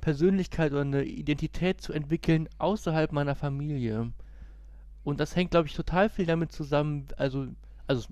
[0.01, 4.13] Persönlichkeit oder eine Identität zu entwickeln außerhalb meiner Familie.
[5.03, 7.47] Und das hängt, glaube ich, total viel damit zusammen, also,
[7.87, 8.07] also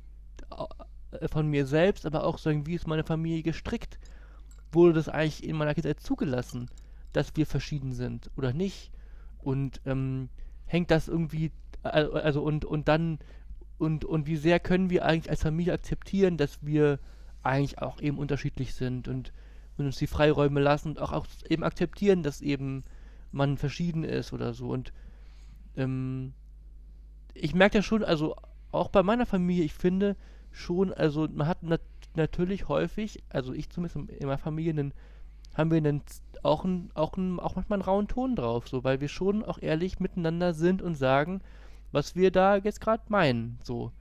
[1.30, 3.98] von mir selbst, aber auch sagen, wie ist meine Familie gestrickt?
[4.70, 6.70] Wurde das eigentlich in meiner Kindheit zugelassen,
[7.12, 8.90] dass wir verschieden sind oder nicht?
[9.38, 10.28] Und ähm,
[10.66, 13.18] hängt das irgendwie, äh, also und, und dann,
[13.78, 16.98] und, und wie sehr können wir eigentlich als Familie akzeptieren, dass wir
[17.42, 19.32] eigentlich auch eben unterschiedlich sind und,
[19.76, 22.84] und uns die Freiräume lassen und auch, auch eben akzeptieren, dass eben
[23.32, 24.68] man verschieden ist oder so.
[24.70, 24.92] Und
[25.76, 26.32] ähm,
[27.34, 28.36] ich merke ja schon, also
[28.70, 30.16] auch bei meiner Familie, ich finde
[30.52, 31.80] schon, also man hat nat
[32.14, 34.92] natürlich häufig, also ich zumindest in, in meiner Familie, einen,
[35.54, 36.02] haben wir einen,
[36.42, 39.58] auch, einen, auch, einen, auch manchmal einen rauen Ton drauf, so, weil wir schon auch
[39.60, 41.40] ehrlich miteinander sind und sagen,
[41.90, 43.92] was wir da jetzt gerade meinen, so.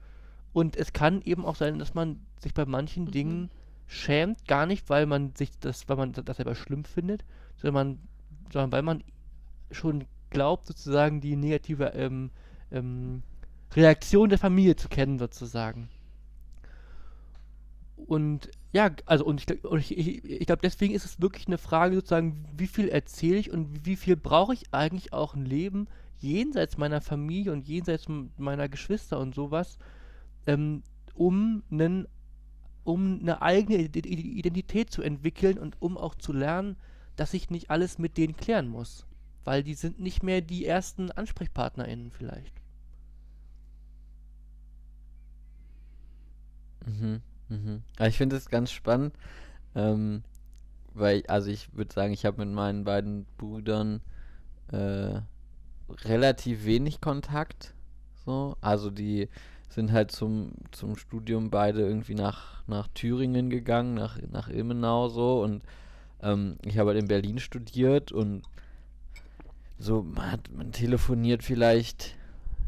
[0.52, 3.10] Und es kann eben auch sein, dass man sich bei manchen Mhm.
[3.10, 3.50] Dingen
[3.86, 7.24] schämt, gar nicht, weil man sich das, weil man das selber schlimm findet,
[7.56, 7.98] sondern, man,
[8.52, 9.04] sondern weil man
[9.70, 12.30] schon glaubt, sozusagen die negative ähm,
[12.70, 13.22] ähm,
[13.74, 15.88] Reaktion der Familie zu kennen, sozusagen.
[18.12, 21.94] Und ja, also und ich, ich, ich, ich glaube, deswegen ist es wirklich eine Frage
[21.96, 26.76] sozusagen, wie viel erzähle ich und wie viel brauche ich eigentlich auch ein Leben jenseits
[26.76, 29.78] meiner Familie und jenseits meiner Geschwister und sowas,
[30.46, 30.82] ähm,
[31.14, 32.06] um einen
[32.84, 36.76] um eine eigene Ide- Ide- Identität zu entwickeln und um auch zu lernen,
[37.16, 39.06] dass ich nicht alles mit denen klären muss.
[39.44, 42.54] Weil die sind nicht mehr die ersten AnsprechpartnerInnen vielleicht.
[46.86, 47.22] Mhm,
[47.52, 47.82] mhm.
[48.06, 49.14] Ich finde es ganz spannend,
[49.74, 50.22] ähm,
[50.94, 54.00] weil, also ich würde sagen, ich habe mit meinen beiden Brüdern
[54.68, 55.20] äh,
[56.04, 57.74] relativ wenig Kontakt.
[58.24, 59.28] So, also die
[59.68, 65.42] sind halt zum, zum Studium beide irgendwie nach, nach Thüringen gegangen, nach, nach Ilmenau so
[65.42, 65.62] und
[66.22, 68.42] ähm, ich habe halt in Berlin studiert und
[69.78, 72.14] so, man, hat, man telefoniert vielleicht,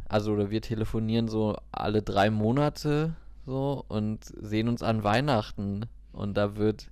[0.08, 3.14] also oder wir telefonieren so alle drei Monate
[3.46, 6.90] so und sehen uns an Weihnachten und da wird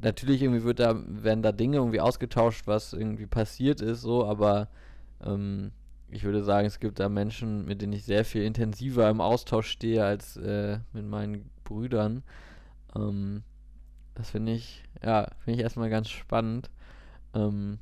[0.00, 4.68] natürlich irgendwie wird da werden da Dinge irgendwie ausgetauscht, was irgendwie passiert ist so, aber
[5.24, 5.72] ähm,
[6.12, 9.68] ich würde sagen, es gibt da Menschen, mit denen ich sehr viel intensiver im Austausch
[9.68, 12.22] stehe als äh, mit meinen Brüdern.
[12.94, 13.42] Ähm,
[14.14, 16.68] das finde ich, ja, finde ich erstmal ganz spannend.
[17.34, 17.78] Ähm,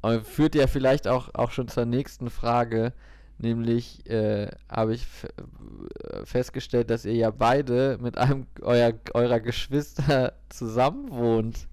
[0.00, 2.94] aber führt ja vielleicht auch, auch schon zur nächsten Frage,
[3.42, 10.34] nämlich äh, habe ich äh, festgestellt, dass ihr ja beide mit einem euer, eurer Geschwister
[10.48, 11.68] zusammen wohnt.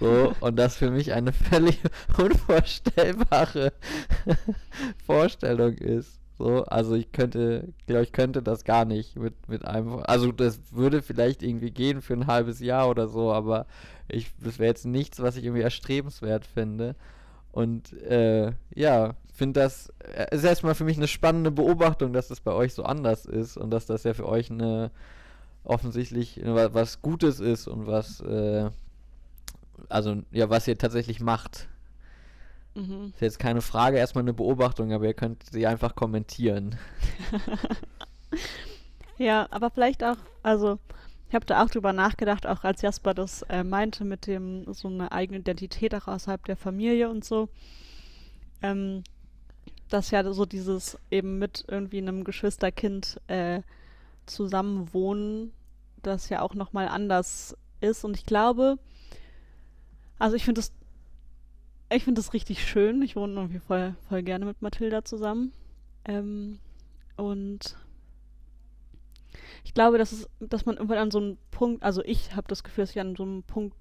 [0.00, 1.78] So, und das für mich eine völlig
[2.18, 3.72] unvorstellbare
[5.06, 6.20] Vorstellung ist.
[6.38, 10.00] So, also ich könnte, glaube ich, könnte das gar nicht mit, mit einem.
[10.04, 13.66] Also das würde vielleicht irgendwie gehen für ein halbes Jahr oder so, aber
[14.08, 16.96] ich, das wäre jetzt nichts, was ich irgendwie erstrebenswert finde.
[17.52, 22.40] Und äh, ja, finde das äh, ist erstmal für mich eine spannende Beobachtung, dass das
[22.40, 24.90] bei euch so anders ist und dass das ja für euch eine
[25.64, 28.68] offensichtlich äh, was Gutes ist und was äh,
[29.88, 31.68] also ja, was ihr tatsächlich macht.
[32.74, 33.12] Mhm.
[33.14, 36.76] Ist jetzt keine Frage, erstmal eine Beobachtung, aber ihr könnt sie einfach kommentieren.
[39.20, 40.78] Ja, aber vielleicht auch, also
[41.28, 44.88] ich habe da auch drüber nachgedacht, auch als Jasper das äh, meinte mit dem so
[44.88, 47.50] eine eigene Identität auch außerhalb der Familie und so.
[48.62, 49.04] Ähm,
[49.90, 53.62] dass ja so dieses eben mit irgendwie einem Geschwisterkind äh,
[54.26, 55.52] zusammenwohnen,
[56.02, 58.04] das ja auch nochmal anders ist.
[58.04, 58.78] Und ich glaube,
[60.18, 60.72] also ich finde das,
[61.92, 63.02] ich finde das richtig schön.
[63.02, 65.52] Ich wohne irgendwie voll, voll gerne mit Mathilda zusammen.
[66.04, 66.58] Ähm,
[67.16, 67.76] und
[69.64, 72.62] ich glaube, dass es, dass man irgendwann an so einem Punkt, also ich habe das
[72.62, 73.76] Gefühl, dass ich an so einem Punkt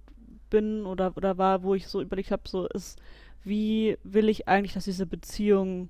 [0.50, 3.00] bin oder, oder war, wo ich so überlegt habe, so ist,
[3.44, 5.90] wie will ich eigentlich, dass diese Beziehung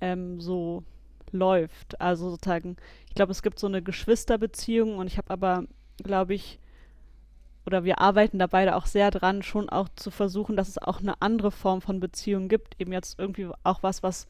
[0.00, 0.84] ähm, so
[1.32, 2.00] läuft.
[2.00, 2.76] Also sozusagen,
[3.08, 5.64] ich glaube, es gibt so eine Geschwisterbeziehung und ich habe aber,
[6.02, 6.58] glaube ich,
[7.66, 11.00] oder wir arbeiten da beide auch sehr dran, schon auch zu versuchen, dass es auch
[11.00, 12.80] eine andere Form von Beziehung gibt.
[12.80, 14.26] Eben jetzt irgendwie auch was, was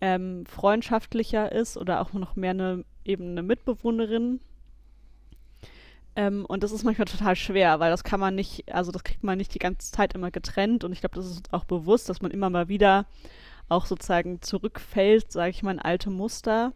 [0.00, 4.40] ähm, freundschaftlicher ist oder auch noch mehr eine eben eine Mitbewohnerin.
[6.16, 9.22] Ähm, und das ist manchmal total schwer, weil das kann man nicht, also das kriegt
[9.22, 12.22] man nicht die ganze Zeit immer getrennt und ich glaube, das ist auch bewusst, dass
[12.22, 13.06] man immer mal wieder
[13.68, 16.72] auch sozusagen zurückfällt, sage ich mal, in alte Muster.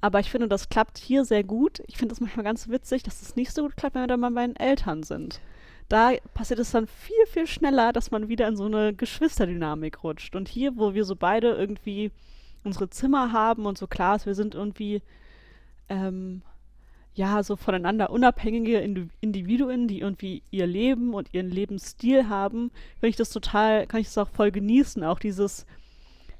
[0.00, 1.82] Aber ich finde, das klappt hier sehr gut.
[1.86, 4.08] Ich finde es manchmal ganz witzig, dass es das nicht so gut klappt, wenn wir
[4.08, 5.40] dann mal bei den Eltern sind.
[5.88, 10.34] Da passiert es dann viel, viel schneller, dass man wieder in so eine Geschwisterdynamik rutscht.
[10.34, 12.10] Und hier, wo wir so beide irgendwie
[12.64, 15.02] unsere Zimmer haben und so klar ist, wir sind irgendwie
[15.88, 16.42] ähm,
[17.14, 18.78] ja so voneinander unabhängige
[19.20, 24.06] Individuen, die irgendwie ihr Leben und ihren Lebensstil haben, finde ich das total, kann ich
[24.06, 25.66] das auch voll genießen, auch dieses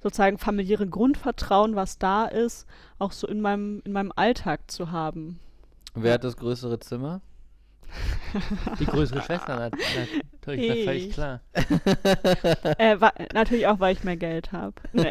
[0.02, 2.66] sozusagen familiäre Grundvertrauen, was da ist,
[2.98, 5.38] auch so in meinem, in meinem Alltag zu haben.
[5.94, 7.20] Wer hat das größere Zimmer?
[8.80, 9.56] Die größere Schwester,
[10.40, 11.40] natürlich, ist völlig klar.
[12.78, 14.74] äh, wa- natürlich auch, weil ich mehr Geld habe.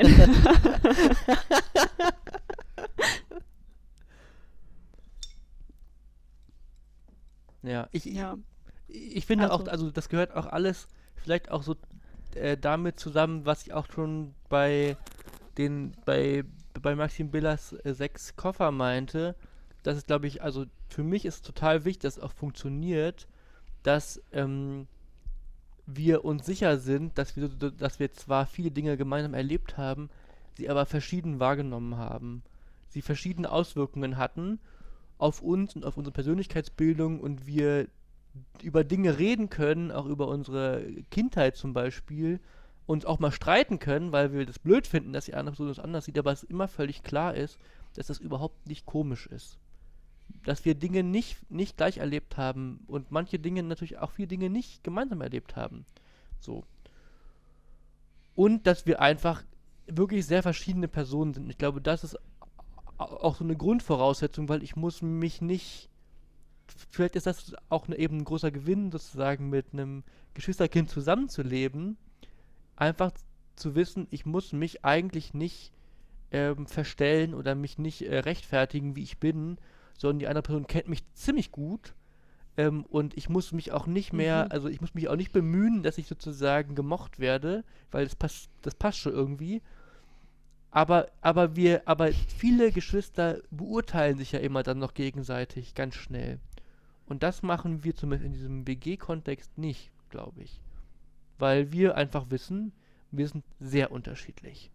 [7.63, 8.38] Ja, ich, ja.
[8.88, 11.75] ich finde Also- auch, also das gehört auch alles vielleicht auch so
[12.36, 14.98] äh, damit zusammen, was ich auch schon bei
[15.58, 16.44] den, bei,
[16.82, 19.36] bei Maxim Billers äh, sechs Koffer meinte,
[19.84, 23.28] dass es, glaube ich, also für mich ist total wichtig, dass es auch funktioniert,
[23.84, 24.88] dass ähm,
[25.86, 30.10] wir uns sicher sind, dass wir, dass wir zwar viele Dinge gemeinsam erlebt haben,
[30.58, 32.44] sie aber verschieden wahrgenommen haben.
[32.89, 34.60] Sie verschiedene Auswirkungen hatten
[35.17, 37.88] auf uns und auf unsere Persönlichkeitsbildung und wir
[38.62, 42.39] über Dinge reden können, auch über unsere Kindheit zum Beispiel,
[42.86, 45.80] uns auch mal streiten können, weil wir das blöd finden, dass die andere Person das
[45.80, 47.58] anders sieht, aber es immer völlig klar ist,
[47.96, 49.58] dass das überhaupt nicht komisch ist.
[50.46, 54.50] Dass wir Dinge nicht, nicht gleich erlebt haben und manche Dinge natürlich auch viele Dinge
[54.50, 55.86] nicht gemeinsam erlebt haben.
[56.39, 56.63] So.
[58.36, 59.44] Und dass wir einfach
[59.88, 61.50] wirklich sehr verschiedene Personen sind.
[61.50, 62.17] Ich glaube, das ist
[62.98, 65.89] au- auch so eine Grundvoraussetzung, weil ich muss mich nicht
[66.90, 70.04] vielleicht ist das auch ne, eben ein großer Gewinn, sozusagen mit einem
[70.34, 71.98] Geschwisterkind zusammenzuleben.
[72.76, 73.12] Einfach
[73.56, 75.72] zu wissen, ich muss mich eigentlich nicht
[76.32, 79.58] ähm, verstellen oder mich nicht äh, rechtfertigen, wie ich bin,
[79.98, 81.94] sondern die andere Person kennt mich ziemlich gut.
[82.58, 84.52] Ähm, und ich muss mich auch nicht mehr, Mhm.
[84.52, 88.50] also ich muss mich auch nicht bemühen, dass ich sozusagen gemocht werde, weil das passt,
[88.62, 89.62] das passt schon irgendwie.
[90.72, 96.40] Aber, aber wir, aber viele Geschwister beurteilen sich ja immer dann noch gegenseitig ganz schnell.
[97.12, 100.62] Und das machen wir zumindest in diesem WG-Kontext nicht, glaube ich.
[101.38, 102.71] Weil wir einfach wissen,
[103.12, 104.71] wir sind sehr unterschiedlich.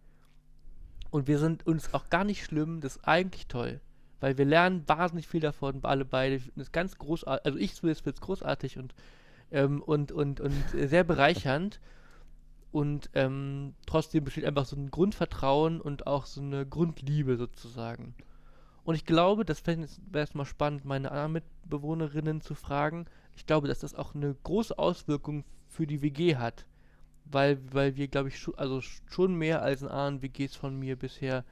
[1.09, 3.81] Und wir sind uns auch gar nicht schlimm, das ist eigentlich toll.
[4.19, 6.37] Weil wir lernen wahnsinnig viel davon, alle beide.
[6.37, 8.93] Das ist ganz großartig, also ich finde es großartig und,
[9.49, 11.79] ähm, und, und, und sehr bereichernd.
[12.71, 18.13] Und ähm, trotzdem besteht einfach so ein Grundvertrauen und auch so eine Grundliebe sozusagen.
[18.87, 23.05] Und ich glaube, das wäre jetzt mal spannend, meine anderen Mitbewohnerinnen zu fragen.
[23.35, 26.65] Ich glaube, dass das auch eine große Auswirkung für die WG hat.
[27.25, 31.43] Weil, weil wir, glaube ich, also schon mehr als in anderen WGs von mir bisher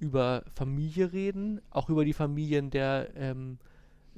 [0.00, 1.60] über Familie reden.
[1.70, 3.58] Auch über die Familien der, ähm,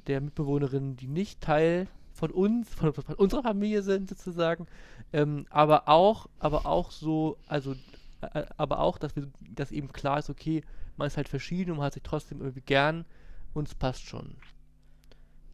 [0.07, 4.65] der Mitbewohnerinnen, die nicht Teil von uns, von, von unserer Familie sind sozusagen.
[5.13, 7.75] Ähm, aber auch, aber auch so, also
[8.21, 10.63] äh, aber auch, dass wir, dass eben klar ist, okay,
[10.97, 13.05] man ist halt verschieden und man hat sich trotzdem irgendwie gern
[13.53, 14.35] und es passt schon.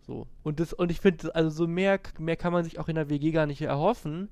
[0.06, 0.28] So.
[0.44, 3.10] Und das, und ich finde, also so mehr, mehr kann man sich auch in der
[3.10, 4.30] WG gar nicht erhoffen,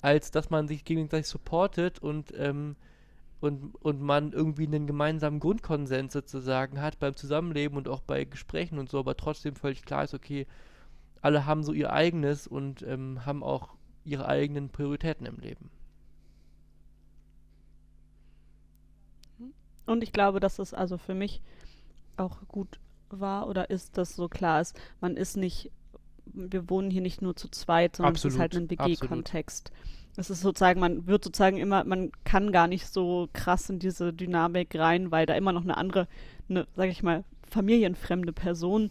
[0.00, 2.76] als dass man sich gegenseitig supportet und, ähm,
[3.40, 8.78] und, und man irgendwie einen gemeinsamen Grundkonsens sozusagen hat beim Zusammenleben und auch bei Gesprächen
[8.78, 10.46] und so, aber trotzdem völlig klar ist, okay,
[11.20, 15.70] alle haben so ihr eigenes und ähm, haben auch ihre eigenen Prioritäten im Leben.
[19.86, 21.42] Und ich glaube, dass es also für mich
[22.16, 22.78] auch gut
[23.10, 25.70] war oder ist, dass so klar ist, man ist nicht,
[26.26, 29.72] wir wohnen hier nicht nur zu zweit, sondern es ist halt ein Absolut, WG-Kontext.
[30.16, 34.12] Es ist sozusagen, man wird sozusagen immer, man kann gar nicht so krass in diese
[34.12, 36.06] Dynamik rein, weil da immer noch eine andere,
[36.48, 38.90] eine, sag ich mal, familienfremde Person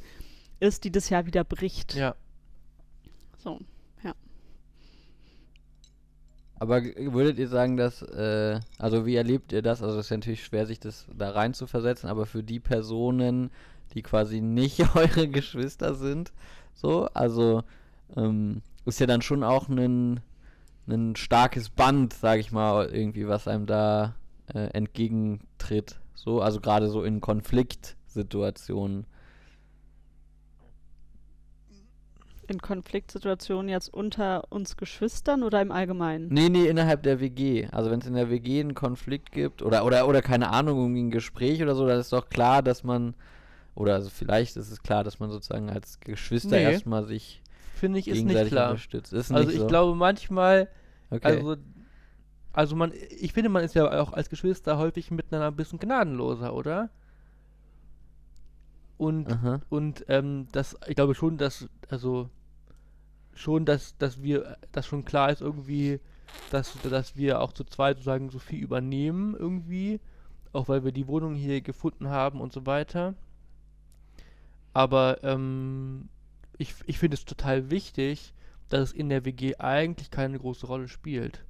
[0.60, 1.96] ist, die das ja wieder bricht.
[1.96, 2.16] Ja.
[3.38, 3.60] So.
[6.62, 9.82] Aber würdet ihr sagen, dass, äh, also wie erlebt ihr das?
[9.82, 12.59] Also es ist ja natürlich schwer, sich das da rein zu versetzen, aber für die
[12.59, 13.49] Personen,
[13.95, 16.32] die quasi nicht eure Geschwister sind,
[16.76, 17.64] so, also
[18.16, 20.20] ähm, ist ja dann schon auch ein,
[20.88, 24.14] ein starkes Band, sag ich mal, irgendwie, was einem da
[24.53, 25.99] äh, entgegentritt.
[26.14, 29.07] So, also gerade so in Konfliktsituationen.
[32.52, 36.28] In Konfliktsituationen jetzt unter uns Geschwistern oder im Allgemeinen?
[36.30, 37.68] Nee, nee, innerhalb der WG.
[37.72, 41.04] Also wenn es in der WG einen Konflikt gibt oder oder oder keine Ahnung, irgendwie
[41.04, 43.16] ein Gespräch oder so, dann ist doch klar, dass man
[43.74, 46.64] oder also vielleicht ist es klar, dass man sozusagen als Geschwister Nee.
[46.64, 47.41] erstmal sich
[47.74, 48.72] Finde ich, ist nicht gegenseitig klar.
[48.72, 49.14] unterstützt.
[49.14, 49.68] Ist Also nicht ich so.
[49.68, 50.68] glaube manchmal,
[51.10, 51.38] okay.
[51.38, 51.56] also,
[52.52, 56.54] also man, ich finde, man ist ja auch als Geschwister häufig miteinander ein bisschen gnadenloser,
[56.54, 56.89] oder?
[58.97, 59.62] Und, Aha.
[59.70, 62.30] und ähm, das, ich glaube schon, dass, also
[63.42, 66.00] schon, dass, dass wir, dass schon klar ist irgendwie,
[66.50, 70.00] dass, dass wir auch zu zweit sozusagen so viel übernehmen irgendwie,
[70.54, 73.16] auch weil wir die Wohnung hier gefunden haben und so weiter.
[74.74, 76.10] Aber ähm,
[76.58, 78.34] ich, ich finde es total wichtig,
[78.70, 81.44] dass es in der WG eigentlich keine große Rolle spielt.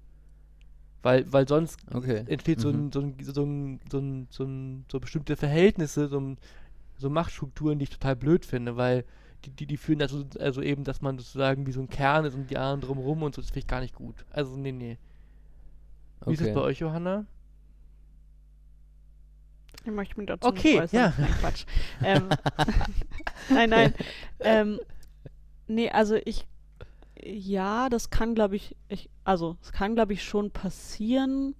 [1.04, 2.26] Weil, weil sonst Okay.
[2.26, 2.74] entsteht so, Mhm.
[2.74, 6.38] ein, so, ein, so, ein, so, ein, so, ein, so bestimmte Verhältnisse, so, ein,
[6.98, 9.06] so Machtstrukturen, die ich total blöd finde, weil
[9.46, 12.36] die, die, die führen dazu, also eben, dass man sozusagen wie so ein Kern ist
[12.36, 14.26] und die anderen drumherum und so, das finde ich gar nicht gut.
[14.32, 14.98] Also, nee, nee.
[16.26, 16.52] Wie ist es Okay.
[16.52, 17.28] bei euch, Johanna?
[19.84, 20.90] Ich möchte mich dazu Okay, nicht äußern.
[20.92, 21.14] ja.
[21.18, 21.66] Nein, Quatsch.
[22.02, 22.38] Ähm,
[23.48, 23.96] nein, nein.
[24.42, 24.82] Ähm,
[25.68, 26.48] nee, also ich,
[27.24, 31.56] ja, das kann, glaube ich, ich, also es kann, glaube ich, schon passieren.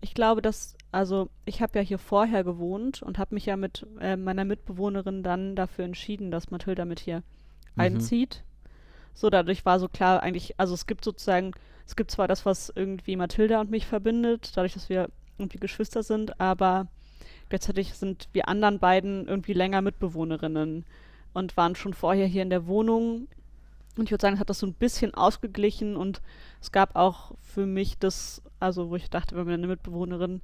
[0.00, 3.86] Ich glaube, dass, also ich habe ja hier vorher gewohnt und habe mich ja mit
[4.00, 7.22] äh, meiner Mitbewohnerin dann dafür entschieden, dass Mathilda mit hier
[7.76, 7.82] Mhm.
[7.82, 8.44] einzieht.
[9.14, 11.52] So, dadurch war so klar eigentlich, also es gibt sozusagen,
[11.86, 16.02] es gibt zwar das, was irgendwie Mathilda und mich verbindet, dadurch, dass wir irgendwie Geschwister
[16.02, 16.86] sind, aber
[17.48, 20.84] gleichzeitig sind wir anderen beiden irgendwie länger Mitbewohnerinnen
[21.32, 23.28] und waren schon vorher hier in der Wohnung.
[23.96, 26.20] Und ich würde sagen, es hat das so ein bisschen ausgeglichen und
[26.60, 30.40] es gab auch für mich das, also wo ich dachte, wenn mir eine Mitbewohnerin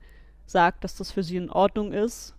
[0.51, 2.35] sagt, dass das für sie in Ordnung ist,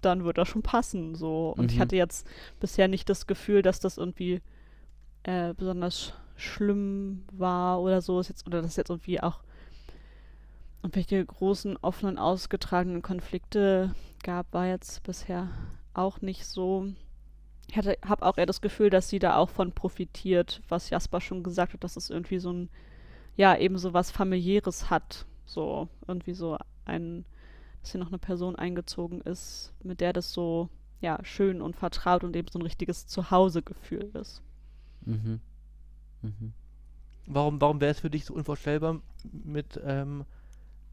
[0.00, 1.14] dann wird das schon passen.
[1.14, 1.54] So.
[1.56, 1.82] Und ich Mhm.
[1.82, 2.26] hatte jetzt
[2.60, 4.40] bisher nicht das Gefühl, dass das irgendwie
[5.24, 8.20] äh, besonders schlimm war oder so.
[8.20, 9.40] Ist jetzt, oder dass jetzt irgendwie auch
[10.82, 15.48] irgendwelche großen, offenen, ausgetragenen Konflikte gab, war jetzt bisher
[15.94, 16.86] auch nicht so.
[17.68, 21.42] Ich habe auch eher das Gefühl, dass sie da auch von profitiert, was Jasper schon
[21.42, 22.68] gesagt hat, dass es irgendwie so ein,
[23.36, 25.26] ja, eben so was familiäres hat.
[25.46, 26.56] So, irgendwie so
[26.86, 27.24] ein,
[27.80, 30.68] dass hier noch eine Person eingezogen ist, mit der das so,
[31.00, 34.42] ja, schön und vertraut und eben so ein richtiges Zuhausegefühl ist.
[35.04, 35.40] Mhm.
[36.22, 36.52] Mhm.
[37.26, 39.00] Warum, warum wäre es für dich so unvorstellbar,
[39.32, 40.24] mit ähm,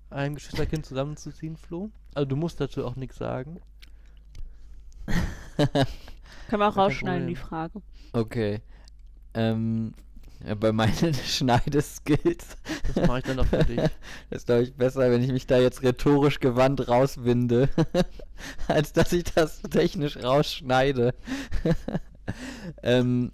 [0.09, 1.91] einem Geschwisterkind zusammenzuziehen, Flo?
[2.13, 3.61] Also du musst dazu auch nichts sagen.
[5.57, 7.35] Können wir auch rausschneiden, die.
[7.35, 7.81] Frage.
[8.13, 8.61] Okay.
[9.33, 9.93] Ähm,
[10.45, 12.57] ja, bei meinen Schneideskills
[12.93, 13.79] Das mache ich dann auch für dich.
[14.29, 17.69] ist, glaube ich, besser, wenn ich mich da jetzt rhetorisch gewandt rauswinde,
[18.67, 21.13] als dass ich das technisch rausschneide.
[22.83, 23.31] ähm,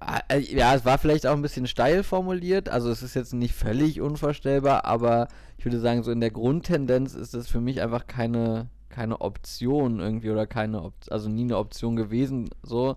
[0.00, 3.34] ja, äh, ja, es war vielleicht auch ein bisschen steil formuliert, also es ist jetzt
[3.34, 7.80] nicht völlig unvorstellbar, aber ich würde sagen, so in der Grundtendenz ist das für mich
[7.80, 12.96] einfach keine, keine Option irgendwie oder keine, Op also nie eine Option gewesen, so.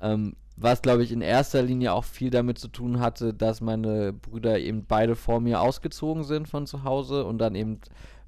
[0.00, 4.12] Ähm, was, glaube ich, in erster Linie auch viel damit zu tun hatte, dass meine
[4.12, 7.80] Brüder eben beide vor mir ausgezogen sind von zu Hause und dann eben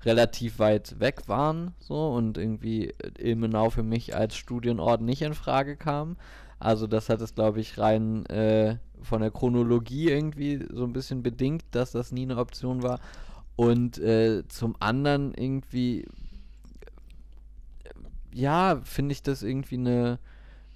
[0.05, 5.77] relativ weit weg waren, so und irgendwie Ilmenau für mich als Studienort nicht in Frage
[5.77, 6.17] kam.
[6.59, 11.23] Also das hat es, glaube ich, rein äh, von der Chronologie irgendwie so ein bisschen
[11.23, 13.01] bedingt, dass das nie eine Option war.
[13.57, 16.07] Und äh, zum anderen irgendwie,
[18.33, 20.19] ja, finde ich das irgendwie eine,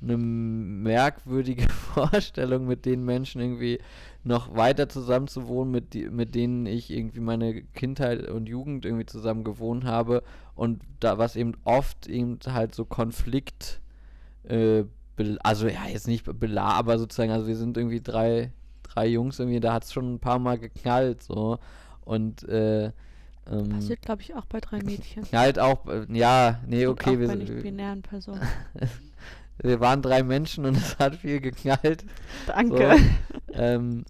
[0.03, 3.79] eine merkwürdige Vorstellung, mit den Menschen irgendwie
[4.25, 8.85] noch weiter zusammen zu wohnen, mit, die, mit denen ich irgendwie meine Kindheit und Jugend
[8.85, 10.23] irgendwie zusammen gewohnt habe
[10.55, 13.81] und da was eben oft eben halt so Konflikt,
[14.45, 14.85] äh,
[15.43, 19.61] also ja, jetzt nicht bela, aber sozusagen, also wir sind irgendwie drei, drei Jungs irgendwie,
[19.61, 21.59] da hat es schon ein paar Mal geknallt, so
[22.05, 22.93] und äh,
[23.51, 25.25] ähm, Passiert, glaube ich, auch bei drei Mädchen.
[25.33, 28.43] halt auch, äh, ja, nee, okay, auch wir, bei nicht binären Personen.
[29.63, 32.05] wir waren drei Menschen und es hat viel geknallt.
[32.47, 32.97] Danke.
[33.53, 34.05] Ähm,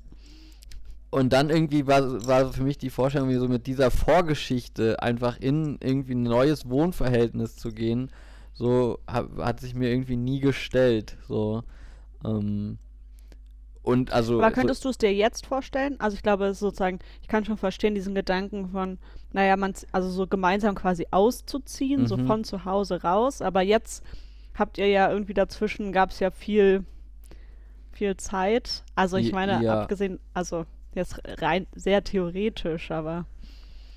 [1.09, 5.41] und dann irgendwie war, war für mich die Vorstellung, wie so mit dieser Vorgeschichte einfach
[5.41, 8.11] in irgendwie ein neues Wohnverhältnis zu gehen,
[8.53, 11.17] so hab, hat sich mir irgendwie nie gestellt.
[11.27, 11.63] So.
[12.25, 12.79] Ähm,
[13.83, 14.39] und also.
[14.41, 15.99] Aber so, könntest du es dir jetzt vorstellen?
[15.99, 18.99] Also ich glaube, es ist sozusagen, ich kann schon verstehen, diesen Gedanken von,
[19.33, 22.27] naja, man, also so gemeinsam quasi auszuziehen, so Mhm.
[22.27, 23.41] von zu Hause raus.
[23.41, 24.05] Aber jetzt
[24.61, 26.85] habt ihr ja irgendwie dazwischen, gab es ja viel,
[27.91, 28.85] viel Zeit.
[28.95, 29.83] Also ich meine, ja.
[29.83, 33.27] abgesehen, also jetzt rein sehr theoretisch, aber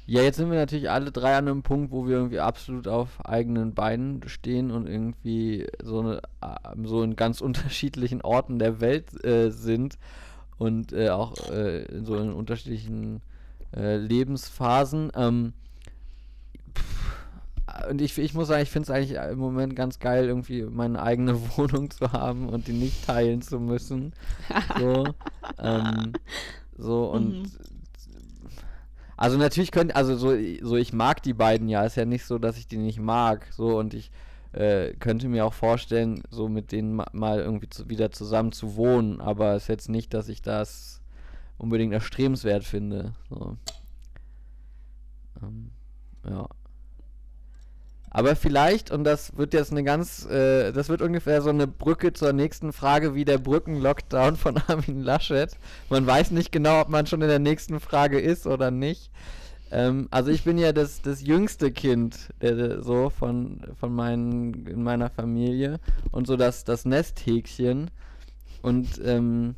[0.06, 3.24] Ja, jetzt sind wir natürlich alle drei an einem Punkt, wo wir irgendwie absolut auf
[3.26, 9.24] eigenen Beinen stehen und irgendwie so, eine, äh, so in ganz unterschiedlichen Orten der Welt
[9.24, 9.98] äh, sind
[10.58, 13.22] und äh, auch äh, in so in unterschiedlichen
[13.76, 15.12] äh, Lebensphasen.
[15.16, 15.54] Ähm,
[17.90, 21.02] und ich, ich muss sagen, ich finde es eigentlich im Moment ganz geil, irgendwie meine
[21.02, 24.14] eigene Wohnung zu haben und die nicht teilen zu müssen.
[24.76, 25.16] So,
[25.60, 26.18] ähm,
[26.78, 27.52] so und Mhm.
[29.18, 32.40] also natürlich können, also so, so ich mag die beiden ja, ist ja nicht so,
[32.40, 34.12] dass ich die nicht mag, so und ich
[34.54, 38.76] äh, könnte mir auch vorstellen, so mit denen ma mal irgendwie zu, wieder zusammen zu
[38.76, 41.02] wohnen, aber ist jetzt nicht, dass ich das
[41.58, 43.14] unbedingt erstrebenswert finde.
[43.30, 43.58] So.
[45.42, 45.72] Ähm,
[46.28, 46.48] ja.
[48.16, 52.14] Aber vielleicht, und das wird jetzt eine ganz, äh, das wird ungefähr so eine Brücke
[52.14, 55.58] zur nächsten Frage wie der Brückenlockdown von Armin Laschet.
[55.90, 59.10] Man weiß nicht genau, ob man schon in der nächsten Frage ist oder nicht.
[59.72, 64.84] Ähm, also ich bin ja das, das jüngste Kind der, so von, von meinen, in
[64.84, 65.80] meiner Familie
[66.12, 67.90] und so das, das Nesthäkchen.
[68.62, 69.56] Und ähm,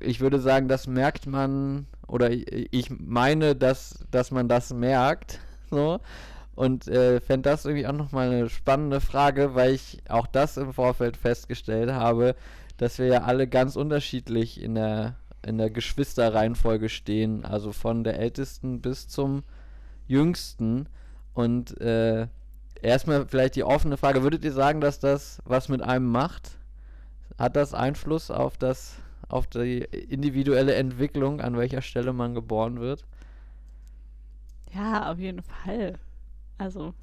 [0.00, 5.40] ich würde sagen, das merkt man, oder ich, ich meine, dass, dass man das merkt.
[5.72, 6.00] So.
[6.60, 10.74] Und äh, fände das irgendwie auch nochmal eine spannende Frage, weil ich auch das im
[10.74, 12.34] Vorfeld festgestellt habe,
[12.76, 17.46] dass wir ja alle ganz unterschiedlich in der, in der Geschwisterreihenfolge stehen.
[17.46, 19.42] Also von der Ältesten bis zum
[20.06, 20.86] Jüngsten.
[21.32, 22.26] Und äh,
[22.82, 26.58] erstmal vielleicht die offene Frage, würdet ihr sagen, dass das was mit einem macht?
[27.38, 28.96] Hat das Einfluss auf das,
[29.30, 33.06] auf die individuelle Entwicklung, an welcher Stelle man geboren wird?
[34.74, 35.98] ja, auf jeden Fall.
[36.60, 36.94] Also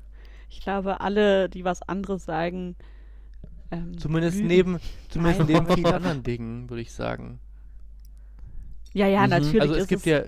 [0.50, 2.76] ich glaube, alle, die was anderes sagen,
[3.72, 4.48] ähm, Zumindest lügen.
[4.48, 4.80] neben,
[5.10, 5.64] zumindest Nein.
[5.66, 7.40] neben vielen anderen Dingen, würde ich sagen.
[8.94, 9.30] Ja, ja, Mhm.
[9.30, 10.24] natürlich Also es ist gibt es ja,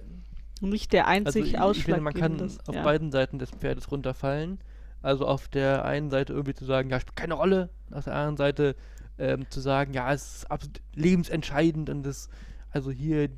[0.61, 2.83] nicht der also einzig ich, ich finde, man kann auf ja.
[2.83, 4.59] beiden Seiten des Pferdes runterfallen.
[5.01, 7.69] Also auf der einen Seite irgendwie zu sagen, ja, spielt keine Rolle.
[7.91, 8.75] Auf der anderen Seite
[9.17, 12.29] ähm, zu sagen, ja, es ist absolut lebensentscheidend und das,
[12.71, 13.29] also hier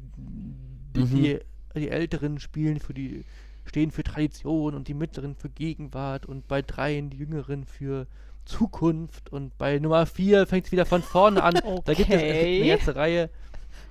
[0.96, 1.10] die, Mhm.
[1.16, 1.39] die,
[1.76, 3.24] die Älteren spielen für die,
[3.72, 8.05] stehen für Tradition und die Mittleren für Gegenwart und bei dreien die Jüngeren für
[8.43, 11.53] Zukunft und bei Nummer vier fängt es wieder von vorne an.
[11.86, 12.61] Da gibt es es gibt Okay.
[12.63, 13.30] eine ganze Reihe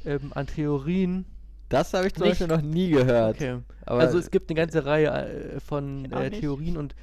[0.04, 1.24] ähm, an Theorien.
[1.70, 3.36] Das habe ich zum Nicht- Beispiel noch nie gehört.
[3.36, 3.60] Okay.
[3.86, 6.30] Aber also es gibt eine ganze Reihe äh, von äh.
[6.30, 6.94] Theorien und,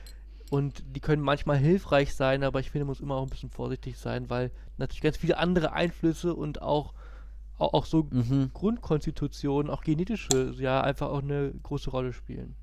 [0.51, 3.49] und die können manchmal hilfreich sein, aber ich finde, man muss immer auch ein bisschen
[3.49, 6.93] vorsichtig sein, weil natürlich ganz viele andere Einflüsse und auch,
[7.57, 8.51] auch, auch so mhm.
[8.53, 12.55] Grundkonstitutionen, auch genetische, ja, einfach auch eine große Rolle spielen.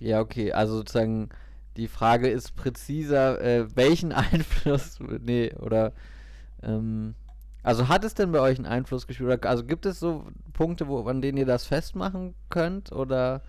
[0.00, 1.28] Ja, okay, also sozusagen
[1.76, 5.92] die Frage ist präziser, äh, welchen Einfluss, nee, oder,
[6.62, 7.14] ähm,
[7.62, 9.44] also hat es denn bei euch einen Einfluss gespielt?
[9.44, 10.24] Also gibt es so
[10.54, 13.42] Punkte, wo, an denen ihr das festmachen könnt oder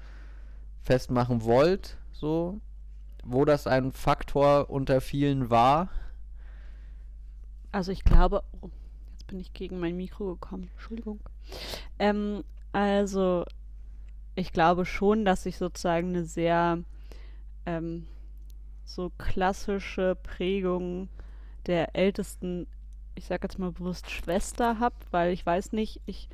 [0.81, 2.59] festmachen wollt, so,
[3.23, 5.89] wo das ein Faktor unter vielen war?
[7.71, 8.69] Also ich glaube, oh,
[9.13, 10.69] jetzt bin ich gegen mein Mikro gekommen.
[10.73, 11.21] Entschuldigung.
[11.99, 12.43] Ähm,
[12.73, 13.45] also
[14.35, 16.79] ich glaube schon, dass ich sozusagen eine sehr
[17.65, 18.07] ähm,
[18.85, 21.09] so klassische Prägung
[21.65, 22.67] der ältesten,
[23.15, 26.29] ich sag jetzt mal bewusst Schwester habe, weil ich weiß nicht, ich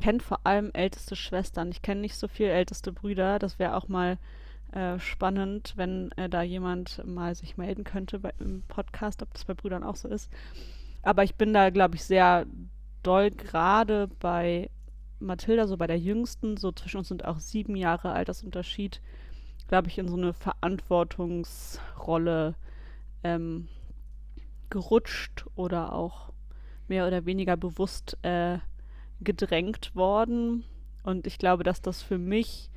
[0.00, 1.70] kenne vor allem älteste Schwestern.
[1.70, 3.38] Ich kenne nicht so viel älteste Brüder.
[3.38, 4.18] Das wäre auch mal
[4.72, 9.44] äh, spannend, wenn äh, da jemand mal sich melden könnte bei, im Podcast, ob das
[9.44, 10.30] bei Brüdern auch so ist.
[11.02, 12.46] Aber ich bin da, glaube ich, sehr
[13.02, 14.70] doll gerade bei
[15.24, 19.00] Mathilda, so bei der Jüngsten, so zwischen uns sind auch sieben Jahre Altersunterschied,
[19.68, 22.54] glaube ich, in so eine Verantwortungsrolle
[23.22, 23.68] ähm,
[24.70, 26.32] gerutscht oder auch
[26.88, 28.58] mehr oder weniger bewusst äh,
[29.20, 30.64] gedrängt worden.
[31.02, 32.70] Und ich glaube, dass das für mich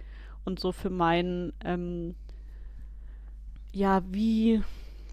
[0.45, 2.15] und so für meinen, ähm,
[3.73, 4.63] ja, wie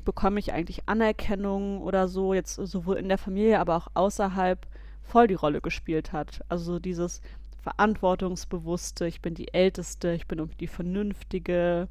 [0.04, 4.66] bekomme ich eigentlich Anerkennung oder so, jetzt sowohl in der Familie, aber auch außerhalb,
[5.04, 6.40] voll die Rolle gespielt hat.
[6.48, 7.20] Also dieses
[7.62, 11.88] Verantwortungsbewusste, ich bin die Älteste, ich bin irgendwie die Vernünftige,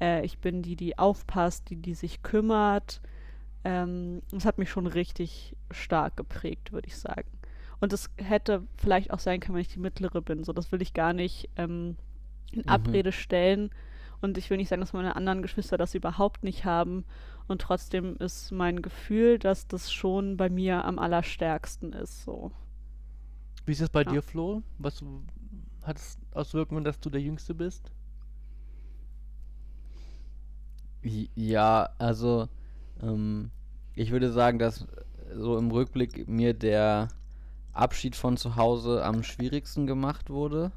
[0.00, 3.00] äh, ich bin die, die aufpasst, die, die sich kümmert.
[3.64, 7.28] Ähm, das hat mich schon richtig stark geprägt, würde ich sagen.
[7.80, 10.44] Und es hätte vielleicht auch sein können, wenn ich die mittlere bin.
[10.44, 11.96] So, das will ich gar nicht ähm,
[12.52, 12.68] in Mhm.
[12.68, 13.70] Abrede stellen.
[14.22, 17.04] Und ich will nicht sagen, dass meine anderen Geschwister das überhaupt nicht haben.
[17.48, 22.22] Und trotzdem ist mein Gefühl, dass das schon bei mir am allerstärksten ist.
[22.24, 22.52] So.
[23.66, 24.12] Wie ist es bei Ja.
[24.12, 24.62] dir, Flo?
[24.78, 25.02] Was
[25.82, 27.90] hat es Auswirkungen, dass du der Jüngste bist?
[31.34, 32.48] Ja, also
[33.02, 33.50] ähm,
[33.94, 34.86] ich würde sagen, dass
[35.34, 37.08] so im Rückblick mir der
[37.72, 40.70] Abschied von zu Hause am schwierigsten gemacht wurde.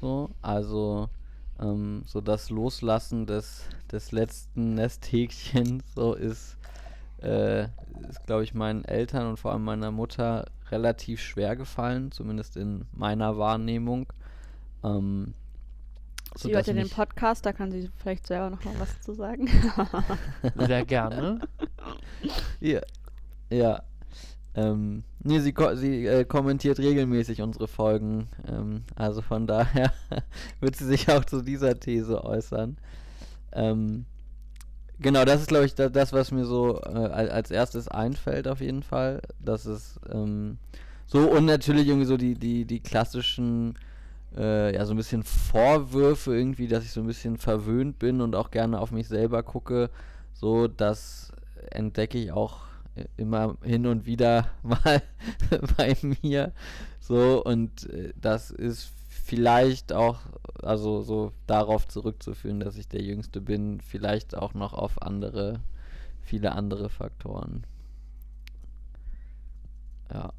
[0.00, 1.10] So, also
[1.60, 6.56] ähm, so das Loslassen des, des letzten Nesthäkchens so ist,
[7.22, 7.64] äh,
[8.08, 12.86] ist glaube ich, meinen Eltern und vor allem meiner Mutter relativ schwer gefallen, zumindest in
[12.92, 14.12] meiner Wahrnehmung.
[14.82, 15.34] Ähm,
[16.36, 19.14] Sie sodass hört ja den Podcast, da kann sie vielleicht selber noch mal was zu
[19.14, 19.48] sagen.
[20.56, 21.40] Sehr gerne.
[22.60, 22.80] Ja.
[23.50, 23.82] Ja.
[24.54, 28.28] Ähm, nee, sie, ko sie äh, kommentiert regelmäßig unsere Folgen.
[28.48, 29.92] Ähm, also von daher
[30.60, 32.76] wird sie sich auch zu dieser These äußern.
[33.52, 34.06] Ähm,
[35.00, 38.48] genau, das ist, glaube ich, da, das, was mir so äh, al- als erstes einfällt,
[38.48, 39.22] auf jeden Fall.
[39.44, 40.58] Das ist ähm,
[41.06, 43.76] so und natürlich irgendwie so die, die, die klassischen,
[44.36, 48.36] äh, ja, so ein bisschen Vorwürfe irgendwie, dass ich so ein bisschen verwöhnt bin und
[48.36, 49.90] auch gerne auf mich selber gucke.
[50.34, 51.32] So, das
[51.70, 52.60] entdecke ich auch
[53.16, 55.02] immer hin und wieder mal
[55.76, 56.52] bei mir.
[57.00, 60.20] So, und äh, das ist vielleicht auch,
[60.62, 65.60] also so darauf zurückzuführen, dass ich der Jüngste bin, vielleicht auch noch auf andere,
[66.20, 67.64] viele andere Faktoren.
[70.12, 70.32] Ja.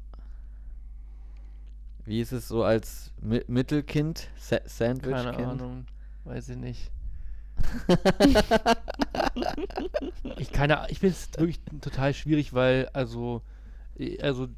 [2.04, 5.36] Wie ist es so als Mi Mittelkind, Sa Sandwich-Kind?
[5.36, 5.86] Keine Ahnung.
[6.24, 6.90] Weiß ich nicht.
[10.38, 13.42] Ich keine, ich finde es wirklich total schwierig, weil also
[13.98, 14.48] äh, also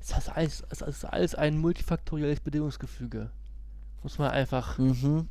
[0.00, 3.30] es ist alles, es ist alles ein multifaktorielles Bedingungsgefüge.
[4.02, 5.28] Muss man einfach, Mhm.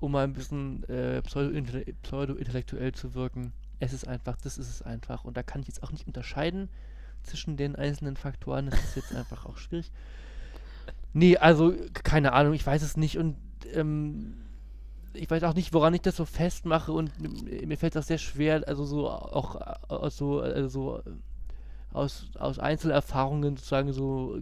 [0.00, 3.52] um mal ein bisschen äh, pseudo-intelle- pseudo-intellektuell zu wirken.
[3.80, 5.24] Es ist einfach, das ist es einfach.
[5.24, 6.68] Und da kann ich jetzt auch nicht unterscheiden
[7.22, 8.70] zwischen den einzelnen Faktoren.
[8.70, 9.92] Das ist jetzt einfach auch schwierig.
[11.12, 13.36] Nee, also keine Ahnung, ich weiß es nicht und
[13.72, 14.34] ähm,
[15.12, 18.62] ich weiß auch nicht, woran ich das so festmache und mir fällt das sehr schwer,
[18.66, 19.56] also so auch
[19.88, 21.02] aus so also
[21.92, 24.38] aus, aus Einzelerfahrungen sozusagen so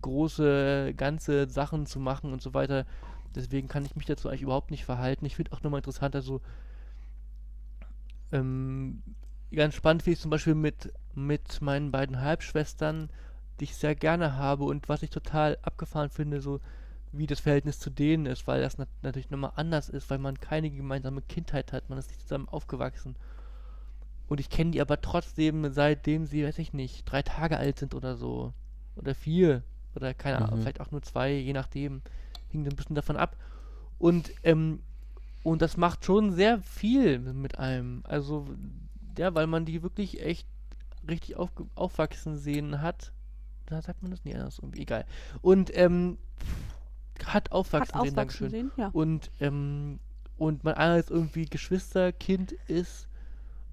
[0.00, 2.86] große ganze Sachen zu machen und so weiter.
[3.34, 5.26] Deswegen kann ich mich dazu eigentlich überhaupt nicht verhalten.
[5.26, 6.40] Ich finde auch nochmal interessant, also
[8.32, 9.02] ähm,
[9.52, 13.10] ganz spannend finde ich zum Beispiel mit, mit meinen beiden Halbschwestern,
[13.58, 16.60] die ich sehr gerne habe und was ich total abgefahren finde, so
[17.12, 20.38] wie das Verhältnis zu denen ist, weil das nat natürlich nochmal anders ist, weil man
[20.38, 23.16] keine gemeinsame Kindheit hat, man ist nicht zusammen aufgewachsen.
[24.28, 27.94] Und ich kenne die aber trotzdem, seitdem sie, weiß ich nicht, drei Tage alt sind
[27.94, 28.52] oder so.
[28.94, 29.64] Oder vier.
[29.96, 30.62] Oder keine Ahnung, Mhm.
[30.62, 32.00] vielleicht auch nur zwei, je nachdem.
[32.48, 33.36] Hing ein bisschen davon ab.
[33.98, 34.82] Und, ähm,
[35.42, 38.02] und das macht schon sehr viel mit einem.
[38.04, 38.46] Also,
[39.18, 40.46] ja, weil man die wirklich echt
[41.08, 43.12] richtig aufge aufwachsen sehen hat.
[43.66, 44.82] Da sagt man das nie anders irgendwie.
[44.82, 45.06] Egal.
[45.42, 46.18] Und, ähm,
[47.26, 48.88] hat aufwachsen Hat sehen, aufwachsen sehen, ja.
[48.88, 50.00] Und, ähm,
[50.38, 53.08] und man einerseits irgendwie Geschwisterkind ist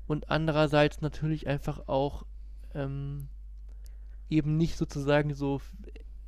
[0.08, 2.26] und andererseits natürlich einfach auch
[2.74, 3.28] ähm,
[4.30, 5.62] eben nicht sozusagen so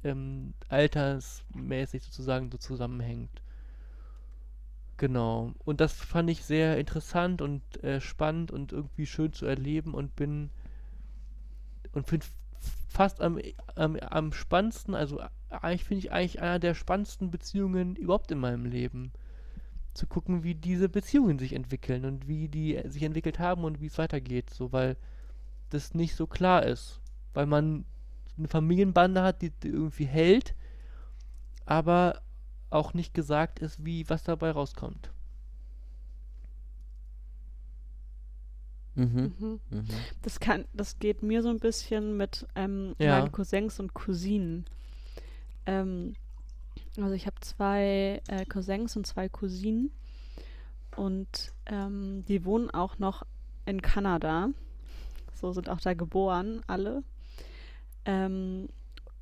[0.03, 3.41] ähm, altersmäßig sozusagen so zusammenhängt.
[4.97, 5.53] Genau.
[5.63, 10.15] Und das fand ich sehr interessant und äh, spannend und irgendwie schön zu erleben und
[10.15, 10.49] bin
[11.93, 12.25] und finde
[12.89, 13.39] fast am,
[13.75, 18.39] am, am spannendsten, also a- eigentlich finde ich eigentlich einer der spannendsten Beziehungen überhaupt in
[18.39, 19.13] meinem Leben.
[19.93, 23.79] Zu gucken, wie diese Beziehungen sich entwickeln und wie die äh, sich entwickelt haben und
[23.81, 24.97] wie es weitergeht, so weil
[25.69, 26.99] das nicht so klar ist.
[27.33, 27.85] Weil man
[28.37, 30.55] eine Familienbande hat, die, die irgendwie hält,
[31.65, 32.21] aber
[32.71, 35.11] auch nicht gesagt ist, wie was dabei rauskommt.
[38.99, 39.33] Mhm.
[39.39, 39.59] Mhm.
[39.69, 39.85] Mhm.
[40.21, 43.19] Das kann, das geht mir so ein bisschen mit ähm, Ja.
[43.19, 44.65] meinen Cousins und Cousinen.
[45.65, 46.15] Ähm,
[46.97, 49.91] also ich habe zwei äh, Cousins und zwei Cousinen
[50.95, 53.25] und ähm, die wohnen auch noch
[53.65, 54.49] in Kanada.
[55.33, 57.03] So sind auch da geboren, alle.
[58.05, 58.67] Ähm,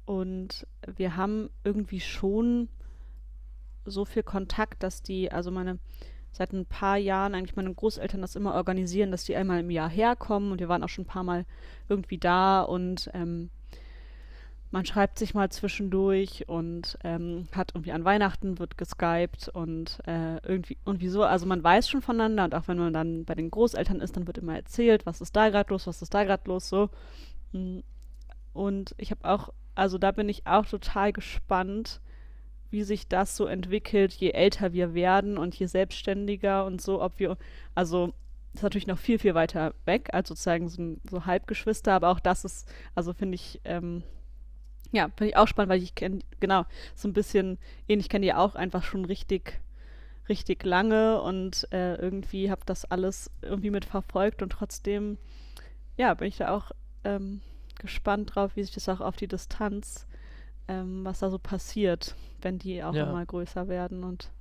[0.06, 0.66] und
[0.96, 2.70] wir haben irgendwie schon
[3.86, 5.78] so viel Kontakt, dass die, also meine,
[6.38, 9.90] seit ein paar Jahren eigentlich meine Großeltern das immer organisieren, dass die einmal im Jahr
[9.90, 11.46] herkommen und wir waren auch schon ein paar Mal
[11.90, 13.50] irgendwie da und ähm,
[14.70, 20.38] man schreibt sich mal zwischendurch und ähm, hat irgendwie an Weihnachten wird geskypt und äh,
[20.46, 23.50] irgendwie, irgendwie so, also man weiß schon voneinander und auch wenn man dann bei den
[23.50, 26.44] Großeltern ist, dann wird immer erzählt, was ist da gerade los, was ist da gerade
[26.46, 26.90] los, so.
[28.54, 32.02] Und ich habe auch, also da bin ich auch total gespannt,
[32.70, 37.20] wie sich das so entwickelt, je älter wir werden und je selbstständiger und so, ob
[37.20, 37.38] wir,
[37.76, 38.14] also
[38.54, 42.44] ist natürlich noch viel, viel weiter weg als sozusagen so, so Halbgeschwister, aber auch das
[42.44, 44.04] ist, also finde ich, ähm,
[44.92, 46.66] ja, finde ich auch spannend, weil ich kenne, genau,
[46.96, 47.58] so ein bisschen
[47.88, 49.62] ähnlich kenne die auch einfach schon richtig,
[50.28, 55.18] richtig lange und äh, irgendwie habe das alles irgendwie mitverfolgt und trotzdem,
[55.96, 56.72] ja, bin ich da auch
[57.04, 57.42] ähm,
[57.80, 60.07] gespannt drauf, wie sich das auch auf die Distanz,
[60.68, 63.04] ähm, was da so passiert, wenn die auch Ja.
[63.04, 64.32] immer größer werden und,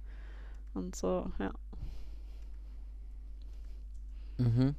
[0.75, 1.53] und so, ja.
[4.39, 4.75] Mhm.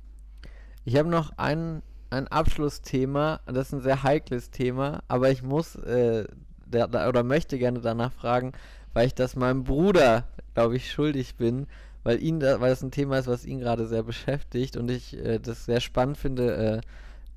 [0.86, 5.76] Ich habe noch ein, ein Abschlussthema, das ist ein sehr heikles Thema, aber ich muss
[5.78, 6.26] äh,
[6.68, 8.54] da, da, oder möchte gerne danach fragen,
[8.94, 11.68] weil ich das meinem Bruder, glaube ich, schuldig bin,
[12.04, 15.18] weil ihn da, weil das ein Thema ist, was ihn gerade sehr beschäftigt und ich
[15.18, 16.82] äh, das sehr spannend finde, äh,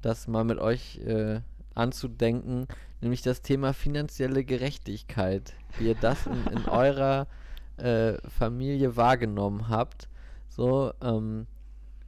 [0.02, 1.40] das mal mit euch äh,
[1.74, 2.66] anzudenken,
[3.00, 7.26] nämlich das Thema finanzielle Gerechtigkeit, wie ihr das in, in eurer
[7.76, 10.08] äh, Familie wahrgenommen habt.
[10.48, 11.46] So, ähm,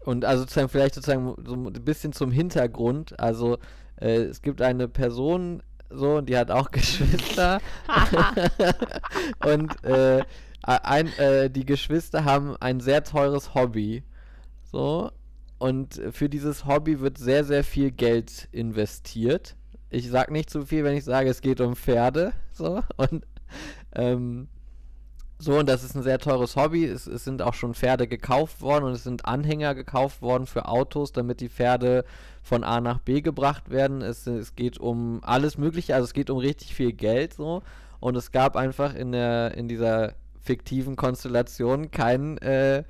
[0.01, 3.19] und also sozusagen vielleicht sozusagen so ein bisschen zum Hintergrund.
[3.21, 3.59] Also
[4.01, 7.61] äh, es gibt eine Person so und die hat auch Geschwister.
[9.45, 10.25] und äh,
[10.63, 14.05] ein, äh, die Geschwister haben ein sehr teures Hobby.
[14.65, 15.11] So.
[15.63, 19.55] Und für dieses Hobby wird sehr, sehr viel Geld investiert.
[19.91, 22.33] Ich sag nicht zu viel, wenn ich sage, es geht um Pferde.
[22.51, 22.83] So.
[22.97, 23.25] Und
[23.95, 24.49] ähm,
[25.39, 26.85] so, und das ist ein sehr teures Hobby.
[26.85, 30.67] Es, es sind auch schon Pferde gekauft worden und es sind Anhänger gekauft worden für
[30.67, 32.05] Autos, damit die Pferde
[32.43, 34.03] von A nach B gebracht werden.
[34.03, 37.63] Es, es geht um alles Mögliche, also es geht um richtig viel Geld so.
[38.01, 42.83] Und es gab einfach in der, in dieser fiktiven Konstellation keinen äh,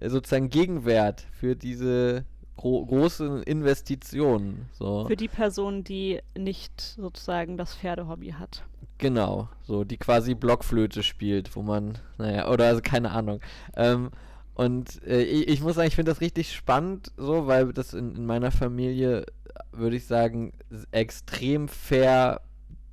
[0.00, 2.24] sozusagen Gegenwert für diese
[2.56, 4.68] gro großen Investitionen.
[4.72, 5.06] So.
[5.06, 8.64] Für die Person, die nicht sozusagen das Pferdehobby hat.
[8.98, 13.40] Genau, so, die quasi Blockflöte spielt, wo man, naja, oder also keine Ahnung.
[13.76, 14.10] Ähm,
[14.54, 18.16] und äh, ich, ich muss sagen, ich finde das richtig spannend, so, weil das in,
[18.16, 19.26] in meiner Familie,
[19.70, 20.54] würde ich sagen,
[20.92, 22.40] extrem fair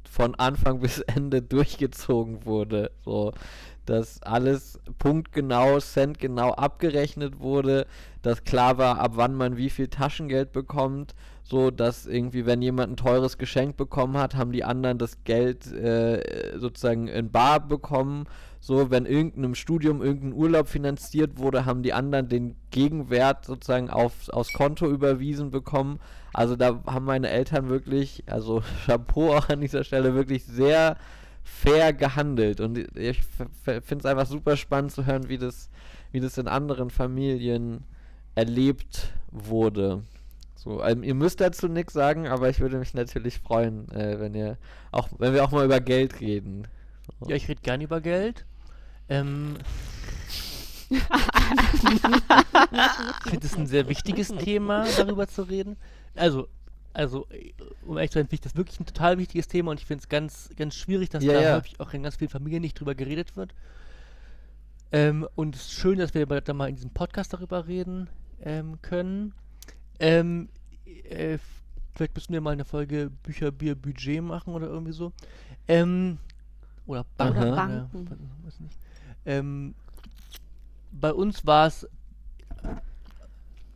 [0.04, 2.92] von Anfang bis Ende durchgezogen wurde.
[3.06, 3.32] So,
[3.86, 7.86] dass alles punktgenau, centgenau abgerechnet wurde,
[8.22, 12.94] dass klar war, ab wann man wie viel Taschengeld bekommt, so dass irgendwie, wenn jemand
[12.94, 18.26] ein teures Geschenk bekommen hat, haben die anderen das Geld äh, sozusagen in bar bekommen.
[18.62, 24.30] So, wenn irgendeinem Studium irgendein Urlaub finanziert wurde, haben die anderen den Gegenwert sozusagen auf,
[24.30, 26.00] aufs Konto überwiesen bekommen.
[26.32, 30.96] Also da haben meine Eltern wirklich, also Chapeau auch an dieser Stelle, wirklich sehr
[31.44, 32.60] fair gehandelt.
[32.60, 33.22] Und ich
[33.64, 35.70] finde es einfach super spannend zu hören, wie das,
[36.12, 37.84] wie das in anderen Familien
[38.36, 40.04] erlebt wurde.
[40.56, 44.34] So, ähm, ihr müsst dazu nichts sagen, aber ich würde mich natürlich freuen, äh, wenn
[44.34, 44.58] ihr
[44.92, 46.68] auch, wenn wir auch mal über Geld reden.
[47.20, 47.30] So.
[47.30, 48.46] Ja, ich rede gern über Geld.
[49.10, 49.58] Ähm,
[50.90, 51.02] ich
[53.30, 55.76] finde es ein sehr wichtiges Thema, darüber zu reden.
[56.16, 56.48] Also,
[56.94, 57.54] also, äh,
[57.86, 60.02] um ehrlich zu sein, finde ich das wirklich ein total wichtiges Thema und ich finde
[60.04, 61.56] es ganz, ganz schwierig, dass Ja, da ja.
[61.56, 63.54] häufig auch in ganz vielen Familien nicht drüber geredet wird.
[64.92, 68.10] Ähm, und es ist schön, dass wir da mal in diesem Podcast darüber reden
[68.42, 69.34] ähm, können.
[70.00, 70.50] Ähm,
[71.10, 71.40] äh,
[71.96, 75.12] vielleicht müssen wir mal eine Folge Bücher, Bier, Budget machen oder irgendwie so.
[75.68, 76.20] Ähm,
[76.86, 77.42] oder Banken.
[77.42, 78.32] Ja, Banken.
[78.44, 78.78] weiß nicht.
[79.26, 79.74] Ähm,
[80.92, 81.88] bei uns war es.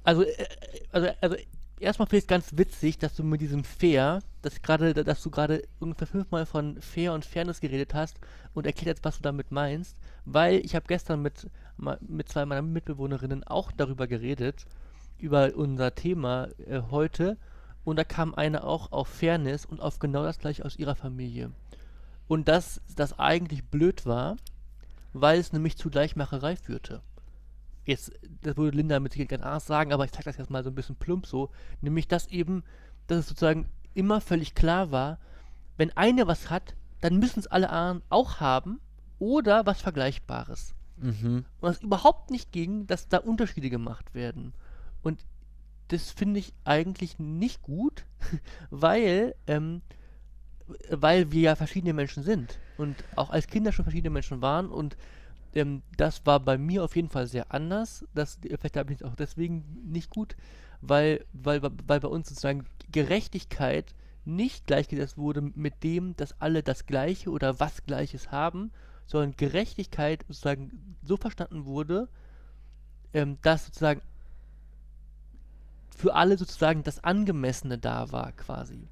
[0.03, 0.45] Also, äh,
[0.91, 1.35] also, also
[1.79, 5.29] erstmal finde ich es ganz witzig, dass du mit diesem Fair, dass gerade, dass du
[5.29, 8.19] gerade ungefähr fünfmal von Fair und Fairness geredet hast
[8.53, 11.49] und erklärt jetzt, was du damit meinst, weil ich habe gestern mit,
[12.01, 14.65] mit zwei meiner Mitbewohnerinnen auch darüber geredet,
[15.19, 17.37] über unser Thema äh, heute
[17.83, 21.51] und da kam eine auch auf Fairness und auf genau das gleiche aus ihrer Familie.
[22.27, 24.35] Und dass das eigentlich blöd war,
[25.13, 27.01] weil es nämlich zu Gleichmacherei führte.
[27.87, 28.11] Jetzt,
[28.41, 30.69] das würde Linda mit Sicherheit ganz anders sagen, aber ich sage das jetzt mal so
[30.69, 31.49] ein bisschen plump so,
[31.81, 32.63] nämlich dass eben,
[33.07, 35.19] dass es sozusagen immer völlig klar war,
[35.77, 38.79] wenn eine was hat, dann müssen es alle anderen auch haben
[39.19, 40.75] oder was Vergleichbares.
[40.97, 41.45] Mhm.
[41.61, 44.53] Und es überhaupt nicht ging, dass da Unterschiede gemacht werden.
[45.01, 45.25] Und
[45.89, 48.05] das finde ich eigentlich nicht gut,
[48.69, 49.81] weil, ähm,
[50.89, 54.97] weil wir ja verschiedene Menschen sind und auch als Kinder schon verschiedene Menschen waren und
[55.53, 58.05] ähm, das war bei mir auf jeden Fall sehr anders.
[58.13, 60.35] Das vielleicht habe ich es auch deswegen nicht gut,
[60.81, 63.93] weil, weil, weil bei uns sozusagen Gerechtigkeit
[64.25, 68.71] nicht gleichgesetzt wurde mit dem, dass alle das Gleiche oder was Gleiches haben,
[69.05, 72.09] sondern Gerechtigkeit sozusagen so verstanden wurde,
[73.13, 74.01] ähm, dass sozusagen
[75.95, 78.87] für alle sozusagen das Angemessene da war, quasi.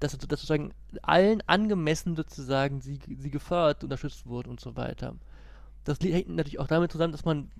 [0.00, 0.72] Dass, dass sozusagen
[1.02, 5.16] allen angemessen sozusagen sie, sie gefördert, unterstützt wurde und so weiter.
[5.84, 7.50] Das hängt natürlich auch damit zusammen, dass man,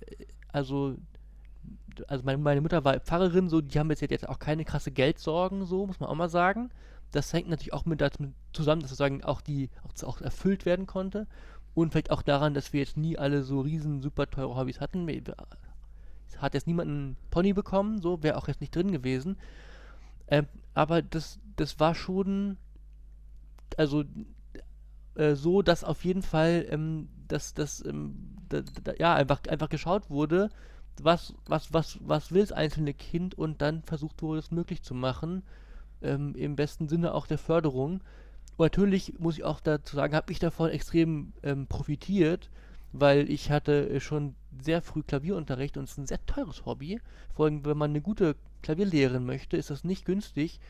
[0.00, 0.96] äh, also,
[2.08, 5.64] also meine, meine Mutter war Pfarrerin, so, die haben jetzt, jetzt auch keine krasse Geldsorgen,
[5.66, 6.70] so, muss man auch mal sagen.
[7.10, 8.02] Das hängt natürlich auch mit
[8.52, 11.26] zusammen, dass sozusagen auch die auch, auch erfüllt werden konnte.
[11.74, 15.06] Und vielleicht auch daran, dass wir jetzt nie alle so riesen super teure Hobbys hatten.
[15.06, 15.22] Wir,
[16.42, 19.36] hat jetzt niemand einen Pony bekommen, so wäre auch jetzt nicht drin gewesen.
[20.28, 22.56] Ähm, aber das, das war schon,
[23.76, 24.04] also
[25.14, 29.68] äh, so, dass auf jeden Fall, ähm, dass das, ähm, da, da, ja, einfach, einfach
[29.68, 30.50] geschaut wurde,
[31.00, 34.94] was, was, was, was will das einzelne Kind und dann versucht wurde, es möglich zu
[34.94, 35.42] machen,
[36.02, 38.00] ähm, im besten Sinne auch der Förderung.
[38.56, 42.50] Und natürlich muss ich auch dazu sagen, habe ich davon extrem ähm, profitiert,
[42.92, 47.00] weil ich hatte äh, schon sehr früh Klavierunterricht und es ist ein sehr teures Hobby.
[47.34, 50.60] Vor allem, wenn man eine gute Klavierlehrerin möchte, ist das nicht günstig.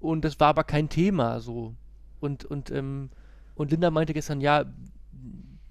[0.00, 1.74] Und das war aber kein Thema so.
[2.20, 3.10] Und, und, ähm,
[3.56, 4.64] und Linda meinte gestern, ja,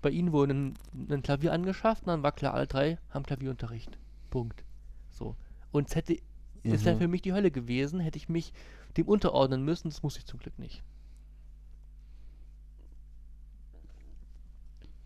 [0.02, 0.74] bei ihnen wurde ein,
[1.10, 3.98] ein Klavier angeschafft und dann war klar, alle drei haben Klavierunterricht.
[4.30, 4.64] Punkt.
[5.10, 5.36] So.
[5.72, 6.18] Und es hätte,
[6.64, 6.74] mhm.
[6.74, 8.54] es wäre für mich die Hölle gewesen, hätte ich mich
[8.98, 10.84] dem unterordnen müssen, das muss ich zum Glück nicht.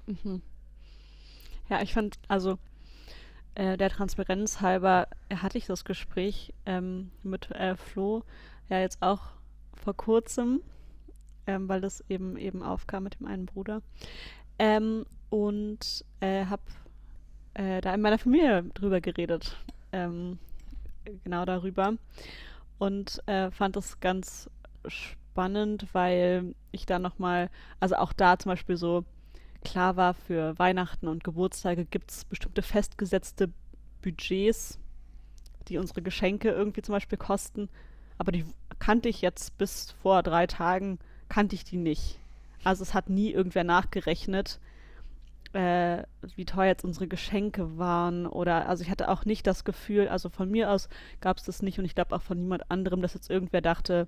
[0.07, 0.41] Mhm.
[1.69, 2.57] Ja, ich fand, also
[3.55, 8.23] äh, der Transparenz halber hatte ich das Gespräch ähm, mit äh, Flo
[8.69, 9.21] ja jetzt auch
[9.75, 10.61] vor kurzem,
[11.49, 13.81] ähm, weil das eben eben aufkam mit dem einen Bruder.
[14.59, 16.61] Ähm, und äh, habe
[17.55, 19.57] äh, da in meiner Familie drüber geredet.
[19.91, 20.37] Ähm,
[21.23, 21.93] genau darüber.
[22.77, 24.47] Und äh, fand das ganz
[24.85, 29.03] spannend, weil ich da nochmal, also auch da zum Beispiel so
[29.63, 33.51] klar war, für Weihnachten und Geburtstage gibt es bestimmte festgesetzte
[34.03, 34.77] Budgets,
[35.67, 37.69] die unsere Geschenke irgendwie zum Beispiel kosten.
[38.19, 38.45] Aber die
[38.77, 40.99] kannte ich jetzt bis vor drei Tagen,
[41.29, 42.19] kannte ich die nicht.
[42.63, 44.59] Also es hat nie irgendwer nachgerechnet,
[45.53, 46.03] äh,
[46.35, 48.27] wie teuer jetzt unsere Geschenke waren.
[48.27, 50.89] Oder also ich hatte auch nicht das Gefühl, also von mir aus
[51.21, 54.07] gab es das nicht und ich glaube auch von niemand anderem, dass jetzt irgendwer dachte,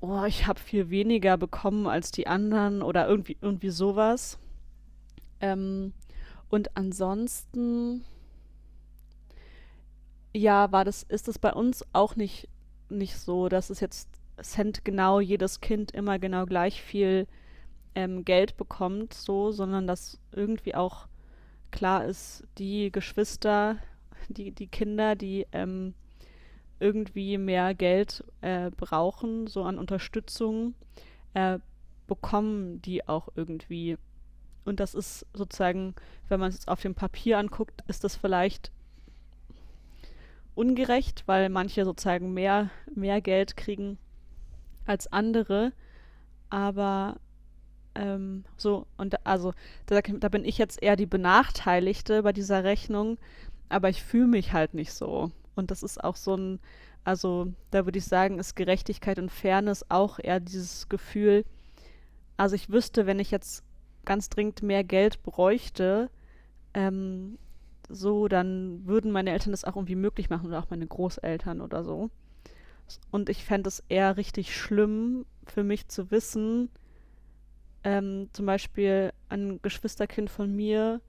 [0.00, 4.38] oh, ich habe viel weniger bekommen als die anderen oder irgendwie, irgendwie sowas.
[5.40, 5.92] Ähm,
[6.50, 8.04] und ansonsten,
[10.32, 12.48] ja, war das, ist es bei uns auch nicht,
[12.88, 14.08] nicht so, dass es jetzt
[14.42, 17.26] Cent genau jedes Kind immer genau gleich viel
[17.94, 21.06] ähm, Geld bekommt, so, sondern dass irgendwie auch
[21.70, 23.78] klar ist, die Geschwister,
[24.28, 25.94] die, die Kinder, die ähm,
[26.80, 30.74] irgendwie mehr Geld äh, brauchen, so an Unterstützung,
[31.34, 31.58] äh,
[32.06, 33.96] bekommen die auch irgendwie.
[34.64, 35.94] Und das ist sozusagen,
[36.28, 38.72] wenn man es jetzt auf dem Papier anguckt, ist das vielleicht
[40.54, 43.98] ungerecht, weil manche sozusagen mehr, mehr Geld kriegen
[44.86, 45.72] als andere.
[46.50, 47.16] Aber
[47.94, 49.52] ähm, so, und also
[49.86, 53.18] da, da bin ich jetzt eher die Benachteiligte bei dieser Rechnung,
[53.68, 55.30] aber ich fühle mich halt nicht so.
[55.54, 56.60] Und das ist auch so ein,
[57.04, 61.44] also da würde ich sagen, ist Gerechtigkeit und Fairness auch eher dieses Gefühl,
[62.36, 63.62] also ich wüsste, wenn ich jetzt
[64.04, 66.10] ganz dringend mehr Geld bräuchte,
[66.74, 67.38] ähm,
[67.88, 71.84] so, dann würden meine Eltern das auch irgendwie möglich machen oder auch meine Großeltern oder
[71.84, 72.10] so.
[73.10, 76.70] Und ich fände es eher richtig schlimm für mich zu wissen,
[77.84, 81.00] ähm, zum Beispiel ein Geschwisterkind von mir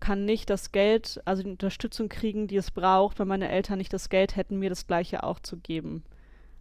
[0.00, 3.92] kann nicht das Geld, also die Unterstützung kriegen, die es braucht, weil meine Eltern nicht
[3.92, 6.04] das Geld hätten, mir das gleiche auch zu geben.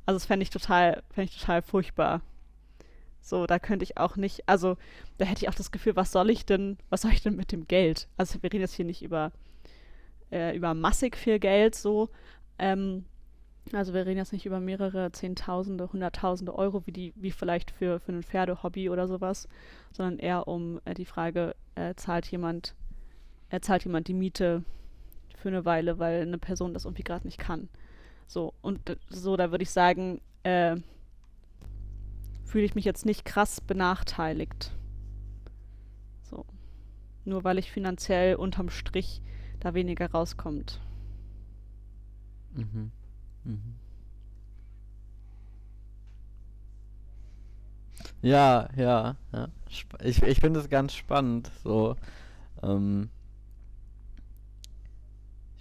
[0.06, 2.22] Also das fände ich total, fände ich total furchtbar.
[3.22, 4.78] So, da könnte ich auch nicht, also
[5.18, 7.52] da hätte ich auch das Gefühl, was soll ich denn, was soll ich denn mit
[7.52, 8.08] dem Geld?
[8.18, 9.32] Also wir reden jetzt hier nicht über,
[10.32, 12.10] äh, über massig viel Geld so.
[12.60, 13.06] Ähm,
[13.72, 18.00] also wir reden jetzt nicht über mehrere Zehntausende, Hunderttausende Euro, wie die, wie vielleicht für,
[18.00, 19.48] für ein Pferdehobby oder sowas,
[19.92, 22.76] sondern eher um äh, die Frage, äh, zahlt jemand
[23.50, 24.64] er zahlt jemand die Miete
[25.38, 27.70] für eine Weile, weil eine Person das irgendwie gerade nicht kann.
[28.28, 30.78] So, und so, da würde ich sagen, äh,
[32.44, 34.72] fühle ich mich jetzt nicht krass benachteiligt.
[36.24, 36.46] So.
[37.24, 39.22] Nur weil ich finanziell unterm Strich
[39.60, 40.82] da weniger rauskommt.
[42.54, 42.92] Mhm.
[43.46, 43.76] Mhm.
[48.22, 49.48] Ja, ja, ja.
[49.72, 51.50] Sp- Ich, ich finde es ganz spannend.
[51.64, 51.96] So,
[52.64, 53.10] ähm,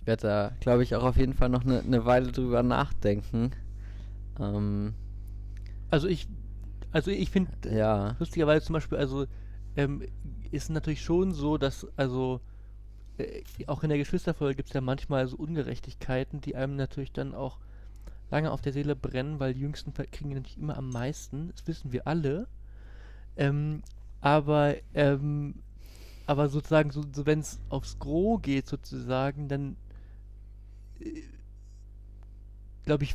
[0.01, 3.51] ich werde da, glaube ich, auch auf jeden Fall noch eine ne Weile drüber nachdenken.
[4.41, 4.95] Ähm,
[5.91, 6.28] Also ich,
[6.93, 8.16] also ich finde ja.
[8.18, 9.26] lustigerweise zum Beispiel, also
[9.76, 10.03] ähm,
[10.51, 12.41] ist natürlich schon so, dass, also
[13.18, 17.35] äh, auch in der Geschwisterfolge gibt es ja manchmal so Ungerechtigkeiten, die einem natürlich dann
[17.35, 17.59] auch
[18.35, 21.93] lange auf der Seele brennen, weil die Jüngsten kriegen natürlich immer am meisten, das wissen
[21.93, 22.49] wir alle.
[23.37, 23.82] Ähm,
[24.20, 25.55] aber, ähm,
[26.26, 29.76] aber sozusagen, so, so wenn es aufs Gros geht sozusagen, dann
[32.85, 33.14] glaube ich,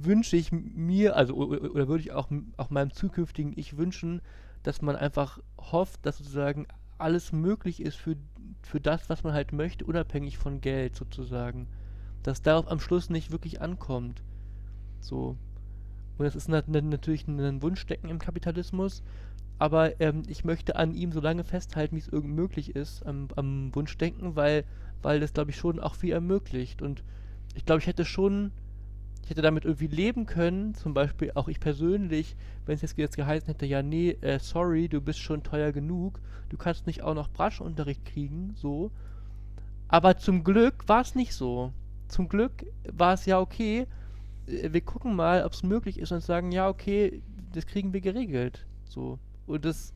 [0.00, 4.22] wünsche ich mir, also oder würde ich auch, auch meinem zukünftigen Ich wünschen,
[4.62, 6.66] dass man einfach hofft, dass sozusagen
[6.98, 8.16] alles möglich ist für,
[8.62, 11.68] für das, was man halt möchte, unabhängig von Geld sozusagen.
[12.22, 14.22] Dass darauf am Schluss nicht wirklich ankommt.
[15.06, 15.36] So.
[16.18, 19.02] Und das ist nat nat- natürlich ein Wunschdenken im Kapitalismus,
[19.58, 23.28] aber ähm, ich möchte an ihm so lange festhalten, wie es irgend möglich ist, am,
[23.36, 24.64] am Wunschdenken, weil,
[25.02, 26.82] weil das, glaube ich, schon auch viel ermöglicht.
[26.82, 27.04] Und
[27.54, 28.52] ich glaube, ich hätte schon,
[29.24, 32.36] ich hätte damit irgendwie leben können, zum Beispiel auch ich persönlich,
[32.66, 36.20] wenn es jetzt, jetzt geheißen hätte, ja, nee, äh, sorry, du bist schon teuer genug,
[36.50, 38.90] du kannst nicht auch noch Braschunterricht kriegen, so.
[39.88, 41.72] Aber zum Glück war es nicht so.
[42.08, 43.86] Zum Glück war es ja okay,
[44.46, 47.22] wir gucken mal, ob es möglich ist und sagen, ja, okay,
[47.52, 48.66] das kriegen wir geregelt.
[48.84, 49.18] So.
[49.46, 49.92] Und das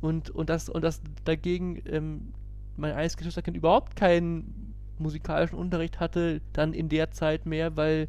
[0.00, 2.32] und, und das und das dagegen ähm,
[2.76, 8.08] mein eines Geschwisterkind überhaupt keinen musikalischen Unterricht hatte, dann in der Zeit mehr, weil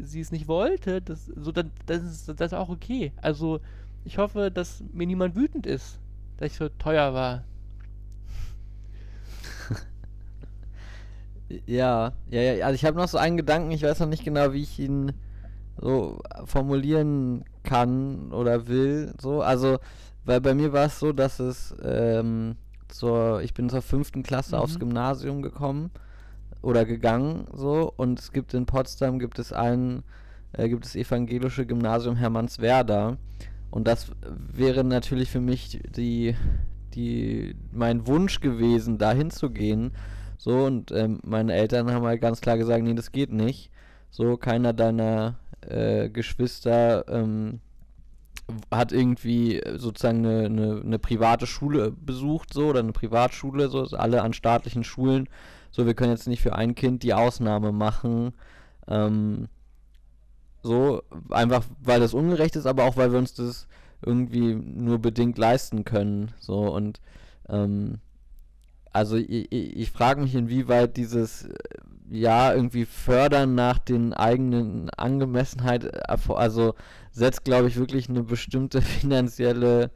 [0.00, 3.12] sie es nicht wollte, das so dann das ist das ist auch okay.
[3.16, 3.60] Also
[4.04, 5.98] ich hoffe, dass mir niemand wütend ist,
[6.38, 7.44] dass ich so teuer war.
[11.66, 12.66] Ja, ja, ja.
[12.66, 15.12] Also ich habe noch so einen Gedanken, ich weiß noch nicht genau, wie ich ihn
[15.80, 19.12] so formulieren kann oder will.
[19.20, 19.78] So, also,
[20.24, 22.56] weil bei mir war es so, dass es ähm,
[22.88, 24.80] zur, ich bin zur fünften Klasse aufs Mhm.
[24.80, 25.90] Gymnasium gekommen
[26.62, 30.02] oder gegangen, so, und es gibt in Potsdam gibt es ein,
[30.52, 33.18] äh, gibt es evangelische Gymnasium Hermannswerda.
[33.70, 34.10] Und das
[34.52, 36.34] wäre natürlich für mich die,
[36.94, 39.92] die, mein Wunsch gewesen, da hinzugehen.
[40.38, 43.70] So, und ähm, meine Eltern haben halt ganz klar gesagt, nee, das geht nicht.
[44.10, 47.60] So, keiner deiner äh, Geschwister ähm,
[48.70, 53.80] hat irgendwie äh, sozusagen eine, eine, eine private Schule besucht, so, oder eine Privatschule, so,
[53.80, 55.28] also alle an staatlichen Schulen.
[55.70, 58.32] So, wir können jetzt nicht für ein Kind die Ausnahme machen.
[58.88, 59.48] Ähm,
[60.62, 63.68] so, einfach weil das ungerecht ist, aber auch weil wir uns das
[64.04, 66.32] irgendwie nur bedingt leisten können.
[66.38, 67.00] So, und
[67.48, 67.98] ähm,
[68.96, 71.54] also ich, ich, ich frage mich, inwieweit dieses äh,
[72.10, 76.74] ja irgendwie Fördern nach den eigenen Angemessenheit, äh, also
[77.12, 79.90] setzt, glaube ich, wirklich eine bestimmte finanzielle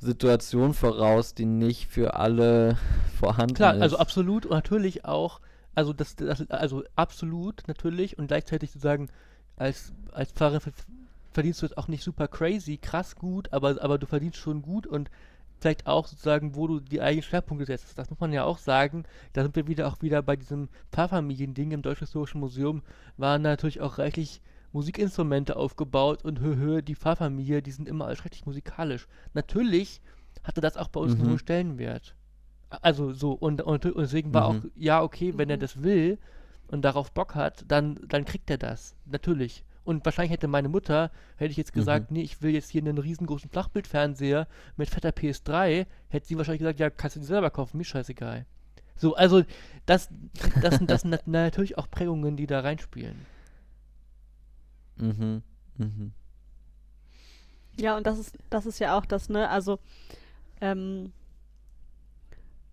[0.00, 2.78] Situation voraus, die nicht für alle
[3.20, 3.80] vorhanden Klar, ist.
[3.80, 5.40] also absolut und natürlich auch,
[5.74, 9.08] also das, das also absolut natürlich und gleichzeitig sozusagen
[9.56, 10.72] als als Pfarrer ver-
[11.32, 14.86] verdienst du jetzt auch nicht super crazy, krass gut, aber aber du verdienst schon gut
[14.86, 15.10] und
[15.60, 17.96] vielleicht auch sozusagen, wo du die eigenen Schwerpunkte setzt.
[17.98, 19.04] Das muss man ja auch sagen.
[19.32, 22.82] Da sind wir wieder auch wieder bei diesem Pfarrfamilien-Ding im Deutsch-Historischen Museum,
[23.16, 24.40] waren natürlich auch reichlich
[24.72, 29.08] Musikinstrumente aufgebaut und hö, hö, die Pfarrfamilie, die sind immer schrecklich musikalisch.
[29.34, 30.00] Natürlich
[30.44, 31.30] hatte das auch bei uns einen Mhm.
[31.30, 32.14] hohen Stellenwert.
[32.70, 34.46] Also so, und, und, und deswegen war Mhm.
[34.48, 35.60] auch, ja, okay, wenn er Mhm.
[35.60, 36.18] das will
[36.68, 38.96] und darauf Bock hat, dann, dann kriegt er das.
[39.06, 39.64] Natürlich.
[39.86, 42.98] Und wahrscheinlich hätte meine Mutter, hätte ich jetzt gesagt, nee, ich will jetzt hier einen
[42.98, 47.78] riesengroßen Flachbildfernseher mit fetter PS3, hätte sie wahrscheinlich gesagt, ja, kannst du dir selber kaufen,
[47.78, 48.46] mir scheißegal.
[48.96, 49.44] So, also
[49.86, 50.10] das,
[50.60, 53.26] das, sind- das sind nat- natürlich auch Prägungen, die da reinspielen.
[54.98, 55.42] Mhm.
[55.78, 56.12] Mhm.
[57.78, 59.48] Ja, und das ist, das ist ja auch das, ne?
[59.50, 59.78] Also,
[60.60, 61.12] ähm,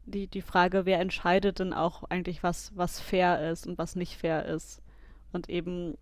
[0.05, 4.17] die, die Frage, wer entscheidet denn auch eigentlich, was, was fair ist und was nicht
[4.17, 4.81] fair ist.
[5.31, 5.97] Und eben,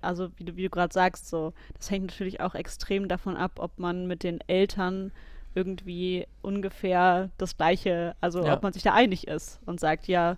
[0.00, 3.52] also wie du, wie du gerade sagst, so, das hängt natürlich auch extrem davon ab,
[3.58, 5.12] ob man mit den Eltern
[5.54, 8.54] irgendwie ungefähr das Gleiche, also Ja.
[8.54, 10.36] ob man sich da einig ist und sagt, ja,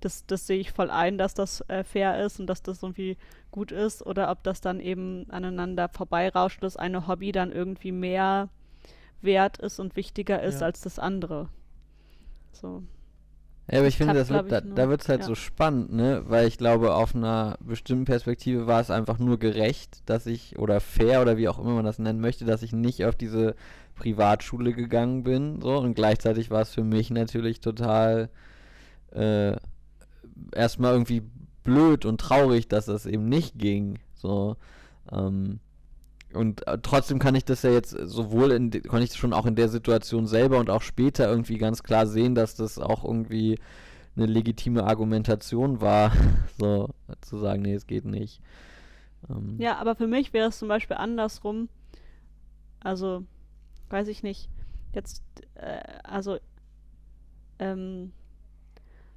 [0.00, 3.16] das, das sehe ich voll ein, dass das äh, fair ist und dass das irgendwie
[3.50, 8.48] gut ist, oder ob das dann eben aneinander vorbeirauscht, dass eine Hobby dann irgendwie mehr
[9.22, 10.66] wert ist und wichtiger ist Ja.
[10.66, 11.48] als das andere.
[12.52, 12.82] So.
[13.70, 15.26] Ja, aber ich finde, das wird, da, da wird es halt Ja.
[15.26, 16.22] so spannend, ne?
[16.26, 20.80] Weil ich glaube, auf einer bestimmten Perspektive war es einfach nur gerecht, dass ich, oder
[20.80, 23.54] fair oder wie auch immer man das nennen möchte, dass ich nicht auf diese
[23.94, 25.78] Privatschule gegangen bin, so.
[25.78, 28.28] Und gleichzeitig war es für mich natürlich total
[29.12, 29.56] äh,
[30.52, 31.22] erstmal irgendwie
[31.62, 34.56] blöd und traurig, dass das eben nicht ging, so.
[35.10, 35.60] Ähm,
[36.36, 39.54] und äh, trotzdem kann ich das ja jetzt sowohl in, kann ich schon auch in
[39.54, 43.58] der Situation selber und auch später irgendwie ganz klar sehen, dass das auch irgendwie
[44.16, 46.12] eine legitime Argumentation war,
[46.58, 46.88] so
[47.20, 48.40] zu sagen, nee, es geht nicht.
[49.28, 51.68] Ähm, Ja, aber für mich wäre es zum Beispiel andersrum.
[52.80, 53.24] Also,
[53.90, 54.48] weiß ich nicht.
[54.92, 55.22] Jetzt,
[55.54, 56.38] äh, also,
[57.58, 58.12] ähm,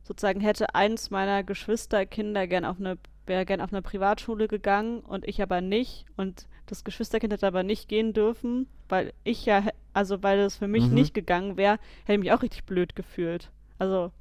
[0.04, 5.28] sozusagen hätte eins meiner Geschwisterkinder gern auf eine, wäre gern auf eine Privatschule gegangen und
[5.28, 6.06] ich aber nicht.
[6.16, 9.64] Und das Geschwisterkind hätte aber nicht gehen dürfen, weil ich ja,
[9.94, 10.94] also weil es für mich Mhm.
[10.94, 13.50] nicht gegangen wäre, hätte ich mich auch richtig blöd gefühlt.
[13.80, 14.12] Also,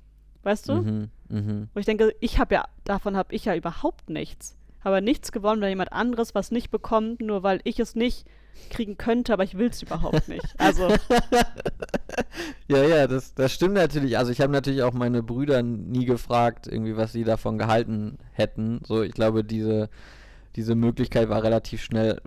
[0.43, 0.75] weißt du?
[0.83, 1.69] Mhm, mhm.
[1.75, 4.57] Wo ich denke, ich habe ja, davon habe ich ja überhaupt nichts.
[4.85, 8.25] Habe nichts gewonnen, weil jemand anderes was nicht bekommt, nur weil ich es nicht
[8.71, 10.47] kriegen könnte, aber ich will es überhaupt nicht.
[10.59, 10.89] Also,
[12.69, 14.17] ja, ja, das, das stimmt natürlich.
[14.19, 18.81] Also ich habe natürlich auch meine Brüder nie gefragt, irgendwie, was sie davon gehalten hätten.
[18.87, 19.89] So, ich glaube, diese,
[20.57, 22.21] diese Möglichkeit war relativ schnell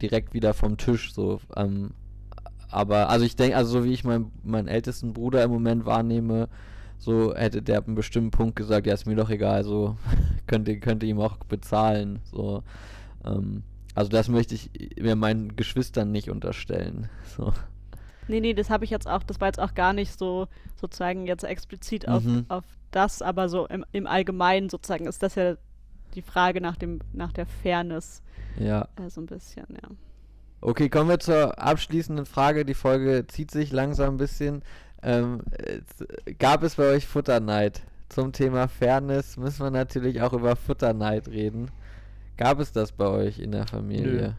[0.00, 1.12] direkt wieder vom Tisch.
[1.14, 1.92] So, ähm,
[2.70, 6.48] aber, also ich denke, also so wie ich mein, meinen ältesten Bruder im Moment wahrnehme,
[6.98, 9.96] so hätte der ab einem bestimmten Punkt gesagt, ja, ist mir doch egal, so
[10.46, 12.20] könnte, könnte ihm auch bezahlen.
[12.30, 12.62] So,
[13.24, 13.62] ähm,
[13.94, 14.70] also das möchte ich
[15.00, 17.08] mir meinen Geschwistern nicht unterstellen.
[17.36, 17.52] So.
[18.28, 21.26] nee, nee, das habe ich jetzt auch, das war jetzt auch gar nicht so sozusagen
[21.26, 22.44] jetzt explizit auf, Mhm.
[22.48, 25.56] auf das, aber so im, im Allgemeinen sozusagen ist das ja
[26.14, 28.22] die Frage nach dem, nach der Fairness,
[28.58, 28.88] Ja.
[28.96, 29.88] äh, so ein bisschen, ja.
[30.60, 32.64] Okay, kommen wir zur abschließenden Frage.
[32.64, 34.62] Die Folge zieht sich langsam ein bisschen.
[35.02, 35.40] Ähm,
[36.38, 37.82] gab es bei euch Futterneid?
[38.08, 41.70] Zum Thema Fairness müssen wir natürlich auch über Futterneid reden.
[42.36, 44.36] Gab es das bei euch in der Familie?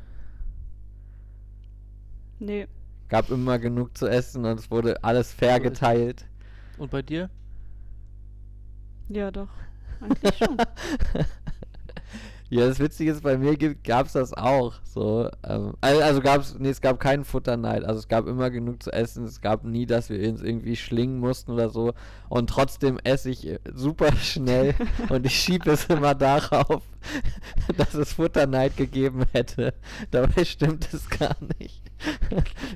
[2.40, 2.68] Nee,
[3.10, 6.26] Gab immer genug zu essen und es wurde alles fair geteilt.
[6.78, 7.30] Und bei dir?
[9.10, 9.50] ja doch,
[10.04, 10.58] eigentlich schon.
[12.54, 14.76] Ja, das Witzige ist, bei mir gab es das auch.
[14.84, 17.84] So, ähm, also, also gab es, nee, es gab keinen Futterneid.
[17.84, 19.26] Also es gab immer genug zu essen.
[19.26, 21.96] Es gab nie, dass wir uns irgendwie schlingen mussten oder so.
[22.30, 24.76] Und trotzdem esse ich äh, super schnell
[25.10, 26.84] und ich schiebe es immer darauf,
[27.76, 29.74] dass es Futterneid gegeben hätte.
[30.12, 31.82] Dabei stimmt es gar nicht.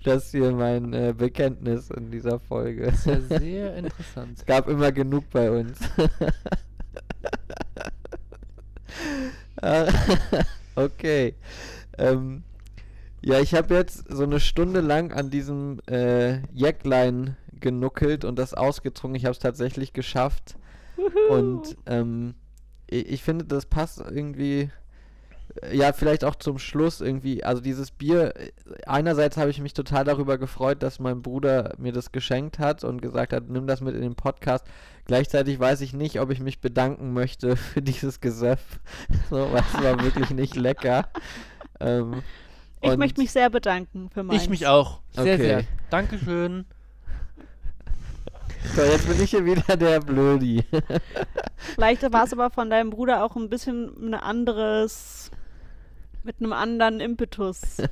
[0.03, 2.85] Das ist hier mein äh, Bekenntnis in dieser Folge.
[2.85, 4.39] Das ist ja sehr interessant.
[4.39, 5.77] Es gab immer genug bei uns.
[9.61, 9.87] Ah,
[10.75, 11.35] okay.
[11.97, 12.43] Ähm,
[13.21, 18.53] ja, ich habe jetzt so eine Stunde lang an diesem äh, Jäcklein genuckelt und das
[18.53, 19.15] ausgetrunken.
[19.15, 20.57] Ich habe es tatsächlich geschafft.
[21.29, 22.35] Und ähm,
[22.87, 24.69] ich, ich finde, das passt irgendwie.
[25.71, 27.43] Ja, vielleicht auch zum Schluss irgendwie.
[27.43, 28.51] Also dieses Bier, äh,
[28.85, 33.01] einerseits habe ich mich total darüber gefreut, dass mein Bruder mir das geschenkt hat und
[33.01, 34.65] gesagt hat, nimm das mit in den Podcast.
[35.05, 38.79] Gleichzeitig weiß ich nicht, ob ich mich bedanken möchte für dieses Gesöff.
[39.29, 41.07] So, weil es war wirklich nicht lecker.
[41.79, 42.21] Ähm,
[42.81, 44.43] Ich möchte mich sehr bedanken für meins.
[44.43, 44.99] Ich mich auch.
[45.11, 45.37] Sehr, Okay.
[45.37, 45.63] sehr.
[45.89, 46.65] Dankeschön.
[48.75, 50.63] So, jetzt bin ich hier wieder der Blödi.
[51.75, 55.31] Vielleicht war es aber von deinem Bruder auch ein bisschen ein anderes,
[56.23, 57.77] mit einem anderen Impetus.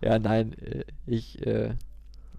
[0.00, 1.74] Ja, nein, äh, ich, äh,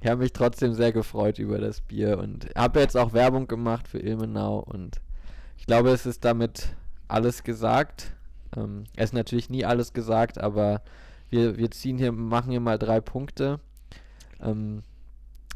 [0.02, 3.88] ich habe mich trotzdem sehr gefreut über das Bier und habe jetzt auch Werbung gemacht
[3.88, 5.01] für Ilmenau und
[5.58, 6.70] ich glaube, es ist damit
[7.09, 8.16] alles gesagt.
[8.55, 10.82] Ähm, es ist natürlich nie alles gesagt, aber
[11.30, 13.59] wir, wir ziehen hier, machen hier mal drei Punkte.
[14.42, 14.84] Ähm,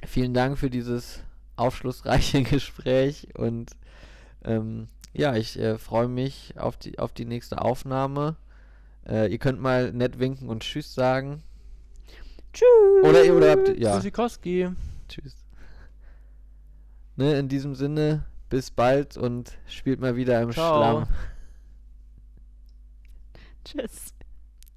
[0.05, 1.23] vielen Dank für dieses
[1.55, 3.71] aufschlussreiche Gespräch und
[4.43, 8.35] ähm, ja, ich äh, freue mich auf die, auf die nächste Aufnahme.
[9.07, 11.43] Äh, ihr könnt mal nett winken und Tschüss sagen.
[12.51, 13.03] Tschüss.
[13.03, 14.69] Oder, oder habt ja, Tschüssikowski.
[15.07, 15.35] tschüss.
[17.15, 21.05] Ne, in diesem Sinne, bis bald und spielt mal wieder im Ciao.
[21.05, 21.07] Schlamm.
[23.65, 24.13] Tschüss.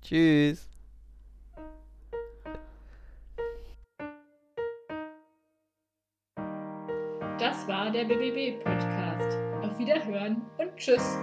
[0.02, 0.75] Tschüss.
[7.66, 9.36] Das war der BBB Podcast.
[9.60, 11.18] Auf Wiederhören und Tschüss.